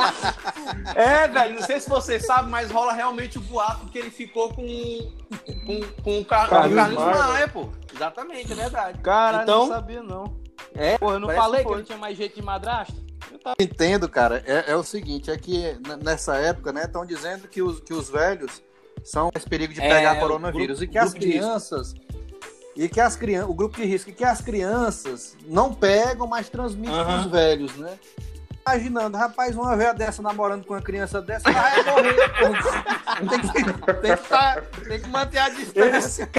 É, 0.95 1.29
velho, 1.29 1.55
não 1.57 1.63
sei 1.63 1.81
se 1.81 1.89
vocês 1.89 2.25
sabem, 2.25 2.51
mas 2.51 2.71
rola 2.71 2.93
realmente 2.93 3.39
o 3.39 3.41
boato 3.41 3.87
que 3.87 3.99
ele 3.99 4.11
ficou 4.11 4.53
com, 4.55 4.63
com, 5.67 5.81
com 6.03 6.21
o 6.21 6.25
Car 6.25 6.49
Carlinhos 6.49 6.77
Carlinhos 6.83 7.05
Maia. 7.05 7.27
Maia, 7.29 7.49
pô. 7.49 7.69
Exatamente, 7.95 8.53
é 8.53 8.55
verdade. 8.55 8.99
Cara, 9.01 9.43
Então- 9.43 9.67
não 9.67 9.75
sabia 9.75 10.03
não. 10.03 10.37
É, 10.75 10.99
Pô, 10.99 11.13
eu 11.13 11.21
não 11.21 11.29
falei 11.31 11.63
que 11.63 11.69
que, 11.69 11.75
ele 11.75 11.83
tinha 11.85 11.99
mais 11.99 12.17
jeito 12.17 12.35
de 12.37 12.43
madrasto? 12.43 12.95
Entendo, 13.59 14.09
cara, 14.09 14.43
é, 14.47 14.71
é 14.73 14.77
o 14.77 14.83
seguinte, 14.83 15.31
é 15.31 15.37
que 15.37 15.77
nessa 16.03 16.37
época, 16.37 16.73
né, 16.73 16.85
estão 16.85 17.05
dizendo 17.05 17.49
que 17.49 17.63
os, 17.63 17.81
que 17.81 17.93
os 17.93 18.09
velhos 18.09 18.63
são 19.03 19.31
mais 19.35 19.45
perigo 19.47 19.73
de 19.73 19.81
É, 19.81 19.89
pegar 19.89 20.17
o 20.17 20.21
coronavírus 20.21 20.79
grupo- 20.79 20.85
e 20.91 20.93
que 20.93 20.99
as 20.99 21.13
crianças 21.13 21.95
e 22.77 22.89
que 22.89 23.01
as 23.01 23.15
crianças, 23.15 23.51
o 23.51 23.55
grupo 23.55 23.77
de 23.77 23.85
risco, 23.85 24.11
e 24.11 24.13
que 24.13 24.25
as 24.25 24.41
crianças 24.41 25.37
não 25.47 25.73
pegam, 25.73 26.27
mas 26.27 26.49
transmitem 26.49 26.93
Aham. 26.95 27.21
pros 27.21 27.31
velhos, 27.31 27.77
né? 27.77 27.99
Imaginando, 28.67 29.19
rapaz, 29.19 29.55
uma 29.55 29.77
velha 29.77 29.93
dessa 29.93 30.23
namorando 30.23 30.65
com 30.65 30.73
uma 30.73 30.81
criança 30.81 31.21
dessa, 31.21 31.53
vai 31.53 31.83
morrer, 31.85 32.15
pô. 32.31 32.47
Tem 33.29 33.39
que, 33.41 33.53
tem, 33.53 34.17
que 34.17 34.29
tá- 34.29 34.63
tem 34.89 35.01
que 35.03 35.09
manter 35.11 35.37
a 35.39 35.51
distância. 35.51 36.31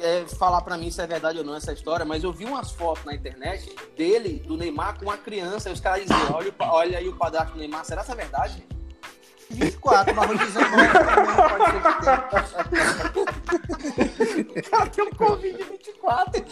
é, 0.00 0.24
falar 0.38 0.62
pra 0.62 0.78
mim 0.78 0.90
se 0.90 1.02
é 1.02 1.06
verdade 1.06 1.36
ou 1.38 1.44
não 1.44 1.54
essa 1.54 1.70
história, 1.74 2.06
mas 2.06 2.24
eu 2.24 2.32
vi 2.32 2.46
umas 2.46 2.70
fotos 2.72 3.04
na 3.04 3.12
internet 3.14 3.76
dele, 3.94 4.42
do 4.46 4.56
Neymar, 4.56 4.98
com 4.98 5.04
uma 5.04 5.18
criança, 5.18 5.68
e 5.68 5.72
os 5.74 5.80
caras 5.80 6.06
diziam, 6.06 6.32
olha, 6.34 6.50
olha 6.60 6.96
aí 6.98 7.06
o 7.08 7.16
padrasto 7.16 7.52
do 7.52 7.58
Neymar, 7.58 7.84
será 7.84 8.02
que 8.02 8.10
é 8.10 8.14
verdade? 8.14 8.66
24, 9.50 10.14
mas 10.14 10.28
19 10.38 10.88
também 10.92 11.34
pode 12.30 12.48
ser 12.48 12.64
que 12.64 14.44
tenha. 14.44 14.62
Cara, 14.62 14.86
tem 14.86 15.04
um 15.04 15.10
Covid 15.10 15.62
24. 15.64 16.44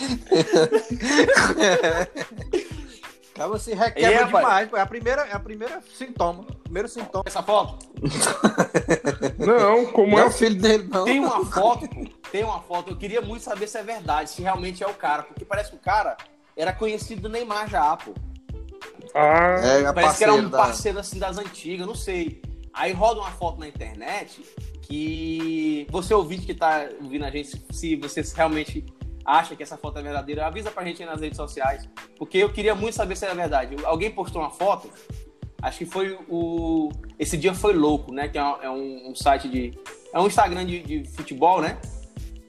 Cara, 3.39 3.49
você 3.51 3.73
requebra 3.73 4.11
É, 4.11 4.17
rapaz. 4.25 4.45
demais. 4.45 4.73
É 4.73 4.81
a 4.81 4.87
primeira, 4.87 5.23
é 5.23 5.33
a 5.33 5.39
primeira 5.39 5.81
sintoma. 5.95 6.45
Primeiro 6.65 6.89
sintoma. 6.89 7.23
Essa 7.25 7.41
foto? 7.43 7.79
Não, 9.39 9.87
como 9.93 10.11
Não 10.13 10.19
é 10.19 10.23
é 10.23 10.25
o 10.25 10.31
filho 10.31 10.61
dele, 10.61 10.89
não. 10.93 11.05
Tem 11.05 11.21
uma 11.21 11.45
foto, 11.47 11.89
pô, 11.89 12.05
tem 12.31 12.43
uma 12.45 12.61
foto, 12.61 12.91
eu 12.91 12.97
queria 12.97 13.21
muito 13.21 13.43
saber 13.45 13.67
se 13.69 13.79
é 13.79 13.83
verdade, 13.83 14.31
se 14.31 14.43
realmente 14.43 14.83
é 14.83 14.87
o 14.87 14.95
cara, 14.95 15.23
porque 15.23 15.45
parece 15.45 15.71
que 15.71 15.77
o 15.77 15.81
cara 15.81 16.17
era 16.57 16.73
conhecido 16.73 17.23
do 17.23 17.29
Neymar 17.29 17.69
já, 17.69 17.97
pô. 17.97 18.13
Ah, 19.15 19.57
É, 19.61 19.87
a 19.87 19.93
Parece 19.93 20.19
que 20.19 20.25
era 20.25 20.35
um 20.35 20.51
parceiro 20.51 20.97
da- 20.97 21.01
assim 21.01 21.19
das 21.19 21.39
antigas, 21.39 21.87
não 21.87 21.95
sei. 21.95 22.43
Aí 22.75 22.93
roda 22.93 23.21
uma 23.21 23.31
foto 23.31 23.59
na 23.61 23.69
internet 23.69 24.45
que 24.83 25.87
você 25.91 26.13
ouvinte 26.15 26.45
que 26.47 26.55
tá 26.55 26.89
ouvindo 27.03 27.25
a 27.25 27.31
gente, 27.31 27.63
se 27.71 27.97
você 27.97 28.21
realmente 28.35 28.85
acha 29.29 29.55
que 29.55 29.63
essa 29.63 29.77
foto 29.77 29.99
é 29.99 30.03
verdadeira, 30.03 30.47
avisa 30.47 30.71
pra 30.71 30.85
gente 30.85 31.03
aí 31.03 31.09
nas 31.09 31.21
redes 31.21 31.37
sociais, 31.37 31.89
porque 32.17 32.39
eu 32.39 32.51
queria 32.51 32.75
muito 32.75 32.95
saber 32.95 33.17
se 33.17 33.27
é 33.27 33.35
verdade. 33.35 33.77
Alguém 33.85 34.11
postou 34.11 34.41
uma 34.41 34.51
foto, 34.51 34.91
acho 35.63 35.79
que 35.79 35.87
foi 35.87 36.19
o 36.29 36.91
esse 37.19 37.37
dia 37.37 37.53
foi 37.55 37.75
louco, 37.75 38.13
né? 38.13 38.29
Que 38.29 38.39
é 38.39 38.43
um, 38.45 38.63
é 38.63 38.71
um- 38.71 39.11
um 39.11 39.15
site 39.15 39.49
de 39.49 39.79
é 40.13 40.19
um 40.19 40.27
Instagram 40.27 40.65
de, 40.65 40.81
de 40.83 41.05
futebol, 41.11 41.61
né? 41.61 41.79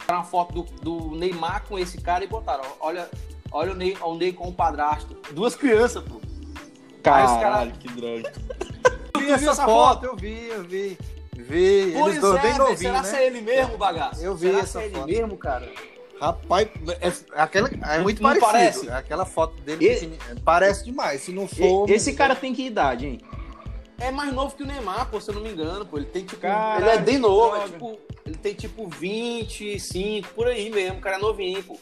Uma 0.09 0.23
foto 0.23 0.53
do, 0.53 0.63
do 0.81 1.15
Neymar 1.15 1.65
com 1.67 1.77
esse 1.77 1.99
cara 2.01 2.23
e 2.23 2.27
botaram, 2.27 2.63
olha, 2.79 3.07
olha 3.51 3.73
o 3.73 3.75
Ney, 3.75 3.95
o 4.01 4.15
Ney 4.15 4.31
com 4.33 4.47
o 4.47 4.53
padrasto, 4.53 5.15
duas 5.33 5.55
crianças, 5.55 6.03
pô. 6.03 6.15
Os 6.15 7.01
cara- 7.03 7.71
que 7.79 7.87
droga. 7.89 8.31
Eu 9.13 9.21
vi 9.21 9.31
essa 9.31 9.51
essa 9.51 9.65
foto, 9.65 10.05
eu 10.05 10.15
vi, 10.15 10.47
eu 10.47 10.63
vi. 10.63 10.97
Vi, 11.35 11.91
Pois 11.93 12.07
eles 12.15 12.21
dois 12.21 12.39
é, 12.39 12.41
bem 12.41 12.57
novinhos, 12.57 12.79
será 12.79 13.01
né? 13.01 13.09
que 13.09 13.15
é 13.15 13.27
ele 13.27 13.41
mesmo, 13.41 13.77
bagaço? 13.77 14.21
Eu 14.23 14.35
vi 14.35 14.47
será 14.47 14.59
essa 14.59 14.79
que 14.79 14.85
é 14.85 14.87
ele 14.87 14.95
foto. 14.95 15.07
mesmo, 15.07 15.37
cara? 15.37 15.71
Rapaz, 16.19 16.67
é, 16.99 17.11
aquela, 17.41 17.69
é 17.69 17.99
muito 17.99 18.21
Não 18.21 18.29
parecido. 18.29 18.51
parece? 18.51 18.89
Aquela 18.89 19.25
foto 19.25 19.59
dele 19.61 19.85
E- 19.85 19.89
pequenininha. 19.93 20.35
parece 20.43 20.83
demais. 20.83 21.21
Se 21.21 21.31
não 21.31 21.47
for. 21.47 21.89
Esse 21.89 22.13
cara 22.13 22.35
tem 22.35 22.53
que 22.53 22.65
idade, 22.65 23.05
hein? 23.05 23.21
É 23.99 24.11
mais 24.11 24.33
novo 24.33 24.55
que 24.55 24.63
o 24.63 24.65
Neymar, 24.65 25.09
pô, 25.09 25.19
se 25.19 25.29
eu 25.29 25.35
não 25.35 25.41
me 25.41 25.51
engano, 25.51 25.85
pô. 25.85 25.97
Ele 25.97 26.05
tem 26.07 26.25
tipo. 26.25 26.41
Caralho, 26.41 26.83
ele 26.85 26.89
é 26.91 26.97
bem 26.97 27.17
novo, 27.17 27.55
é 27.55 27.65
tipo. 27.65 27.99
Ele 28.25 28.35
tem 28.35 28.53
tipo 28.53 28.87
25, 28.87 30.27
por 30.33 30.47
aí 30.47 30.69
mesmo. 30.69 30.97
O 30.99 31.01
cara 31.01 31.15
é 31.17 31.19
novinho, 31.19 31.63
pô. 31.63 31.77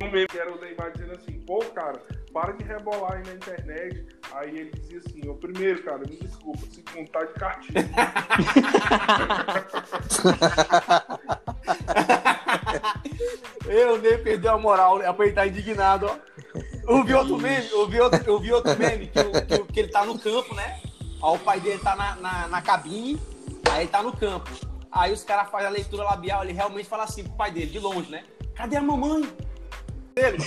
era 0.00 0.52
o 0.52 0.60
Neymar 0.60 0.92
dizendo 0.92 1.12
assim, 1.14 1.32
pô, 1.40 1.60
cara, 1.66 2.00
para 2.32 2.52
de 2.52 2.64
rebolar 2.64 3.12
aí 3.12 3.22
na 3.24 3.34
internet. 3.34 4.06
Aí 4.32 4.58
ele 4.58 4.70
dizia 4.70 4.98
assim, 4.98 5.28
o 5.28 5.34
primeiro, 5.34 5.82
cara, 5.82 5.98
me 5.98 6.16
desculpa, 6.16 6.60
segundo, 6.70 7.08
tá 7.10 7.24
de 7.24 7.34
cartilha. 7.34 7.90
Eu 13.66 14.00
nem 14.00 14.18
perdeu 14.22 14.52
a 14.52 14.58
moral, 14.58 14.98
né? 14.98 15.14
Ele 15.18 15.32
tá 15.32 15.46
indignado, 15.46 16.06
ó. 16.06 16.16
Eu 16.88 17.04
vi 17.04 17.14
outro 17.14 17.38
meme, 17.38 17.68
eu 17.70 17.88
vi 17.88 18.00
outro, 18.00 18.22
eu 18.26 18.38
vi 18.40 18.52
outro 18.52 18.76
meme 18.78 19.06
que, 19.06 19.22
que, 19.42 19.72
que 19.72 19.80
ele 19.80 19.88
tá 19.88 20.04
no 20.04 20.18
campo, 20.18 20.54
né? 20.54 20.80
Aí 21.22 21.34
o 21.34 21.38
pai 21.38 21.60
dele 21.60 21.78
tá 21.78 21.94
na, 21.94 22.16
na, 22.16 22.48
na 22.48 22.62
cabine, 22.62 23.20
aí 23.70 23.82
ele 23.82 23.90
tá 23.90 24.02
no 24.02 24.16
campo. 24.16 24.50
Aí 24.90 25.12
os 25.12 25.22
caras 25.22 25.50
fazem 25.50 25.68
a 25.68 25.70
leitura 25.70 26.02
labial, 26.02 26.42
ele 26.42 26.52
realmente 26.52 26.88
fala 26.88 27.04
assim 27.04 27.22
pro 27.24 27.32
pai 27.34 27.50
dele, 27.50 27.70
de 27.70 27.78
longe, 27.78 28.10
né? 28.10 28.24
Cadê 28.54 28.76
a 28.76 28.82
mamãe? 28.82 29.26
Ele. 30.16 30.38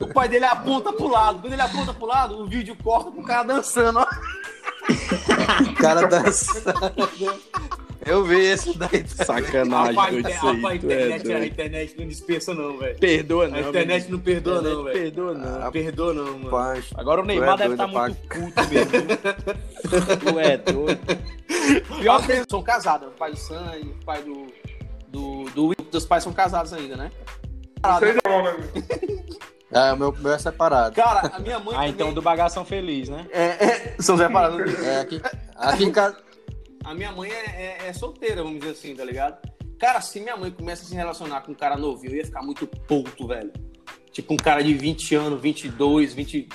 O 0.00 0.12
pai 0.12 0.28
dele 0.28 0.44
aponta 0.44 0.92
pro 0.92 1.08
lado. 1.08 1.40
Quando 1.40 1.52
ele 1.52 1.62
aponta 1.62 1.94
pro 1.94 2.06
lado, 2.06 2.38
o 2.42 2.46
vídeo 2.46 2.76
corta 2.82 3.10
pro 3.10 3.22
cara 3.22 3.42
dançando, 3.42 3.98
ó. 4.00 4.06
O 5.70 5.74
cara 5.76 6.06
dançando. 6.06 6.74
Eu 8.04 8.24
vi 8.24 8.36
esse 8.38 8.76
daí. 8.78 9.04
Sacanagem, 9.08 9.94
Rapaz, 9.96 10.12
doido, 10.12 10.18
inter- 10.28 10.36
isso 10.36 10.46
aí, 10.46 10.56
rapaz, 10.56 10.76
a 10.76 10.80
tu 10.80 10.90
é 10.90 10.94
internet, 10.94 11.20
a 11.20 11.24
doido. 11.38 11.44
internet 11.46 11.94
não 11.98 12.06
dispensa, 12.08 12.54
não, 12.54 12.78
velho. 12.78 12.98
Perdoa 12.98 13.48
não. 13.48 13.56
A 13.56 13.60
internet 13.62 14.10
não 14.12 14.18
perdoa, 14.20 14.62
não, 14.62 14.84
velho. 14.84 14.98
Perdoa 14.98 15.34
não. 15.34 15.58
Não 15.60 15.72
perdoa, 15.72 16.14
não, 16.14 16.24
mano. 16.24 16.44
Rapaz, 16.44 16.84
Agora 16.94 17.20
o 17.20 17.24
Tu 17.24 17.26
Neymar 17.26 17.54
é 17.54 17.56
deve 17.56 17.72
estar 17.74 17.86
muito 17.88 18.16
puto 18.28 18.68
mesmo. 18.70 20.18
tu 20.20 20.38
é 20.38 20.56
doido. 20.58 21.00
Pior 22.00 22.24
que 22.24 22.32
eles 22.32 22.46
são 22.48 22.62
casados. 22.62 23.08
O 23.08 23.10
pai 23.12 23.30
do 23.32 23.36
Sandy, 23.38 23.88
o 23.88 24.04
pai 24.04 24.22
do. 24.22 24.46
Do, 25.08 25.44
do 25.54 25.66
Will, 25.68 25.76
os 25.92 26.04
pais 26.04 26.22
são 26.22 26.32
casados 26.32 26.72
ainda, 26.74 26.94
né? 26.96 27.10
Não, 27.82 28.42
né? 28.42 28.56
É, 29.72 29.92
o 29.92 29.96
meu, 29.96 30.12
meu 30.12 30.32
é 30.32 30.38
separado. 30.38 30.94
Cara, 30.94 31.28
a 31.34 31.38
minha 31.38 31.58
mãe. 31.58 31.74
Ah, 31.76 31.86
então 31.88 31.98
também- 32.06 32.14
do 32.14 32.22
bagação 32.22 32.64
feliz, 32.64 33.08
né? 33.08 33.26
É, 33.30 33.42
é, 33.44 33.96
são 34.00 34.16
separados. 34.16 34.72
É, 34.82 35.00
aqui, 35.00 35.20
aqui 35.56 35.84
em 35.84 35.92
casa. 35.92 36.16
A 36.84 36.94
minha 36.94 37.10
mãe 37.12 37.30
é, 37.30 37.78
é- 37.84 37.88
é 37.88 37.92
solteira, 37.92 38.42
vamos 38.42 38.60
dizer 38.60 38.72
assim, 38.72 38.94
tá 38.94 39.04
ligado? 39.04 39.38
Cara, 39.78 40.00
se 40.00 40.20
minha 40.20 40.36
mãe 40.36 40.50
começa 40.50 40.84
a 40.84 40.86
se 40.86 40.94
relacionar 40.94 41.40
com 41.42 41.52
um 41.52 41.54
cara 41.54 41.76
novinho, 41.76 42.12
eu 42.12 42.16
ia 42.18 42.24
ficar 42.24 42.42
muito 42.42 42.66
puto, 42.66 43.26
velho. 43.26 43.52
Tipo, 44.12 44.32
um 44.34 44.36
cara 44.38 44.62
de 44.62 44.72
20 44.72 45.14
anos, 45.14 45.40
22, 45.40 46.14
20. 46.14 46.48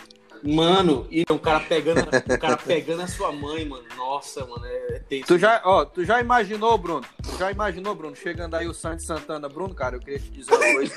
Mano, 0.43 1.08
e 1.12 1.23
um 1.30 1.38
cara 1.38 1.60
pegando, 1.60 2.01
um 2.01 2.38
cara 2.38 2.58
pegando 2.58 3.01
a 3.04 3.08
sua 3.08 3.32
mãe, 3.32 3.65
mano. 3.65 3.84
Nossa, 3.95 4.45
mano, 4.45 4.65
é, 4.65 4.95
é 4.95 4.99
tenso. 4.99 5.27
Tu 5.27 5.38
já, 5.38 5.62
ó, 5.63 5.86
tu 5.86 6.04
já 6.04 6.19
imaginou, 6.19 6.77
Bruno? 6.77 7.06
Tu 7.23 7.38
já 7.38 7.51
imaginou, 7.51 7.93
Bruno, 7.95 8.15
chegando 8.15 8.56
aí 8.56 8.67
o 8.67 8.73
Santos 8.73 9.06
Santana? 9.06 9.47
Bruno, 9.47 9.73
cara, 9.75 9.95
eu 9.95 9.99
queria 9.99 10.19
te 10.19 10.30
dizer 10.32 10.51
uma 10.54 10.73
coisa. 10.73 10.93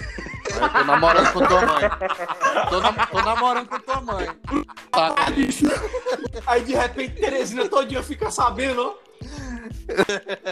Eu 0.61 0.68
tô 0.70 0.85
namorando 0.85 1.33
com 1.33 1.46
tua 1.46 1.61
mãe. 1.66 1.83
Tô, 2.70 2.80
nam- 2.80 3.07
tô 3.11 3.22
namorando 3.22 3.68
com 3.68 3.80
tua 3.80 4.00
mãe. 4.00 4.28
Tá, 4.90 5.14
Aí 6.46 6.62
de 6.62 6.74
repente 6.74 7.14
Teresina 7.20 7.68
todo 7.68 7.87
dia 7.87 8.02
fica 8.02 8.30
sabendo, 8.30 8.80
ó. 8.83 9.03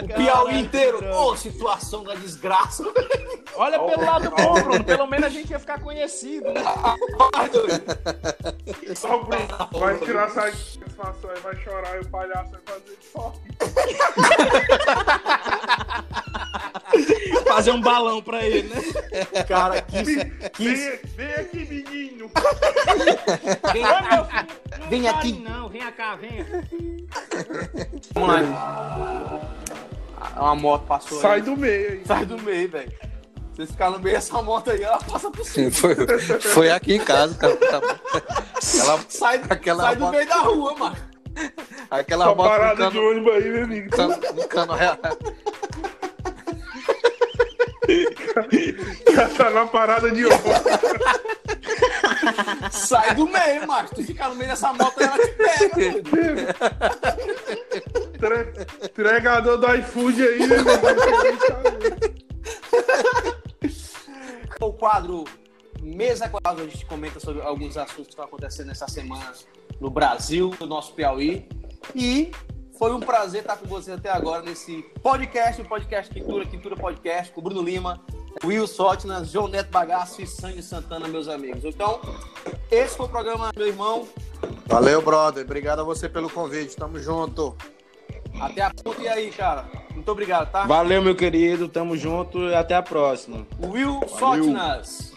O 0.01 0.07
Piauí 0.15 0.59
inteiro. 0.59 0.99
Ô, 1.13 1.35
situação 1.35 2.03
da 2.03 2.15
desgraça. 2.15 2.83
Olha 3.55 3.79
pelo 3.79 4.05
lado 4.05 4.29
bom, 4.31 4.53
Bruno. 4.53 4.83
Pelo 4.85 5.07
menos 5.07 5.27
a 5.27 5.29
gente 5.29 5.51
ia 5.51 5.59
ficar 5.59 5.79
conhecido, 5.79 6.51
né? 6.51 6.61
Só 8.95 9.21
o 9.21 9.25
Bruno 9.25 9.47
vai 9.79 9.97
tirar 9.99 10.27
essa 10.27 10.51
satisfação 10.51 11.29
aí, 11.29 11.39
vai 11.41 11.55
chorar 11.57 11.97
e 11.97 11.99
o 11.99 12.09
palhaço 12.09 12.51
vai 12.51 12.61
fazer 12.65 12.97
só. 13.11 13.33
Fazer 17.47 17.71
um 17.71 17.81
balão 17.81 18.21
pra 18.21 18.43
ele, 18.43 18.69
né? 18.69 18.81
Cara, 19.47 19.81
que, 19.81 20.03
que 20.49 20.63
Vem, 20.63 20.99
vem 21.15 21.33
aqui, 21.35 21.57
menino. 21.65 22.31
Vem, 23.73 23.83
vem 24.89 25.07
aqui. 25.07 25.33
Não, 25.39 25.69
vem 25.69 25.81
cá, 25.91 26.15
vem. 26.15 26.45
Vamos 28.13 28.29
lá. 28.49 29.41
Uma 30.37 30.55
moto 30.55 30.85
passou 30.87 31.19
Sai 31.19 31.35
aí. 31.35 31.41
do 31.41 31.55
meio 31.57 31.89
aí. 31.91 32.01
Sai 32.05 32.25
do 32.25 32.41
meio, 32.41 32.69
velho. 32.69 32.91
Vocês 33.53 33.69
ficaram 33.69 33.93
no 33.93 33.99
meio 33.99 34.15
dessa 34.15 34.41
moto 34.41 34.71
aí, 34.71 34.81
ela 34.81 34.97
passa 34.97 35.29
por 35.29 35.45
cima. 35.45 35.69
foi, 35.71 35.95
foi 36.39 36.71
aqui 36.71 36.95
em 36.95 36.99
casa, 37.03 37.35
cara. 37.35 37.55
Tá. 37.57 37.77
Aquela, 38.57 38.99
Sai, 39.09 39.41
Aquela 39.49 39.83
sai 39.83 39.95
do 39.95 40.01
moto- 40.01 40.11
meio 40.15 40.27
da 40.27 40.37
rua, 40.37 40.75
mano. 40.75 40.97
aquela 41.91 42.25
Uma 42.29 42.35
moto 42.35 42.47
parada 42.49 42.75
de 42.87 42.93
cano, 42.97 43.09
ônibus 43.09 43.33
aí, 43.35 43.49
meu 43.51 43.63
amigo. 43.65 43.89
cano, 43.91 44.15
um 44.15 44.47
cano 44.47 44.73
real. 44.73 44.97
Já 49.13 49.29
tá 49.29 49.49
na 49.49 49.65
parada 49.65 50.11
de 50.11 50.25
ônibus. 50.25 50.53
Sai 52.71 53.15
do 53.15 53.27
meio, 53.27 53.67
mano. 53.67 53.89
Tu 53.93 54.03
ficar 54.03 54.29
no 54.29 54.35
meio 54.35 54.49
dessa 54.49 54.73
moto 54.73 55.01
ela 55.01 55.17
te 55.17 55.31
pega. 55.31 56.55
Entregador 58.83 59.57
do 59.57 59.75
iFood 59.75 60.21
aí, 60.21 60.43
amigo. 60.43 60.69
O 64.61 64.73
quadro 64.73 65.25
Mesa 65.83 66.29
Quadro, 66.29 66.63
a 66.63 66.67
gente 66.67 66.85
comenta 66.85 67.19
sobre 67.19 67.41
alguns 67.41 67.75
assuntos 67.75 68.05
que 68.05 68.11
estão 68.11 68.23
acontecendo 68.23 68.67
nessa 68.67 68.87
semana 68.87 69.33
no 69.81 69.89
Brasil, 69.89 70.55
no 70.59 70.65
nosso 70.65 70.93
Piauí. 70.93 71.45
E 71.93 72.31
foi 72.83 72.91
um 72.91 72.99
prazer 72.99 73.39
estar 73.39 73.55
com 73.55 73.65
você 73.65 73.93
até 73.93 74.09
agora 74.09 74.41
nesse 74.41 74.83
podcast, 75.01 75.61
o 75.61 75.65
podcast 75.65 76.13
Quintura, 76.13 76.45
Quintura 76.45 76.75
Podcast, 76.75 77.31
com 77.31 77.39
o 77.39 77.43
Bruno 77.45 77.61
Lima, 77.61 78.01
Will 78.43 78.67
Sotnas, 78.67 79.29
João 79.29 79.47
Neto 79.47 79.71
Bagaço 79.71 80.21
e 80.21 80.27
Sandy 80.27 80.61
Santana, 80.61 81.07
meus 81.07 81.29
amigos. 81.29 81.63
Então, 81.63 82.01
esse 82.69 82.97
foi 82.97 83.05
o 83.05 83.09
programa, 83.09 83.51
meu 83.55 83.67
irmão. 83.67 84.05
Valeu, 84.65 85.01
brother. 85.01 85.45
Obrigado 85.45 85.79
a 85.79 85.83
você 85.85 86.09
pelo 86.09 86.29
convite. 86.29 86.75
Tamo 86.75 86.99
junto. 86.99 87.55
Até 88.37 88.63
a 88.63 88.71
ponta 88.73 89.01
e 89.01 89.07
aí, 89.07 89.31
cara. 89.31 89.65
Muito 89.91 90.11
obrigado, 90.11 90.51
tá? 90.51 90.65
Valeu, 90.65 91.01
meu 91.01 91.15
querido. 91.15 91.69
Tamo 91.69 91.95
junto 91.95 92.49
e 92.49 92.53
até 92.53 92.75
a 92.75 92.83
próxima. 92.83 93.47
Will 93.65 94.01
Sotnas. 94.09 95.13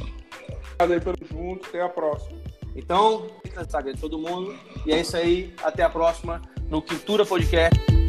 Obrigado 0.75 0.93
aí 0.93 1.01
pelo 1.01 1.17
junto. 1.29 1.67
Até 1.67 1.83
a 1.83 1.89
próxima. 1.89 2.39
Então, 2.77 3.27
todo 4.01 4.21
mundo. 4.21 4.57
E 4.87 4.93
é 4.93 5.01
isso 5.01 5.17
aí. 5.17 5.53
Até 5.65 5.83
a 5.83 5.91
próxima 5.91 6.41
no 6.71 6.83
Quintura 6.85 7.25
Podcast. 7.25 8.06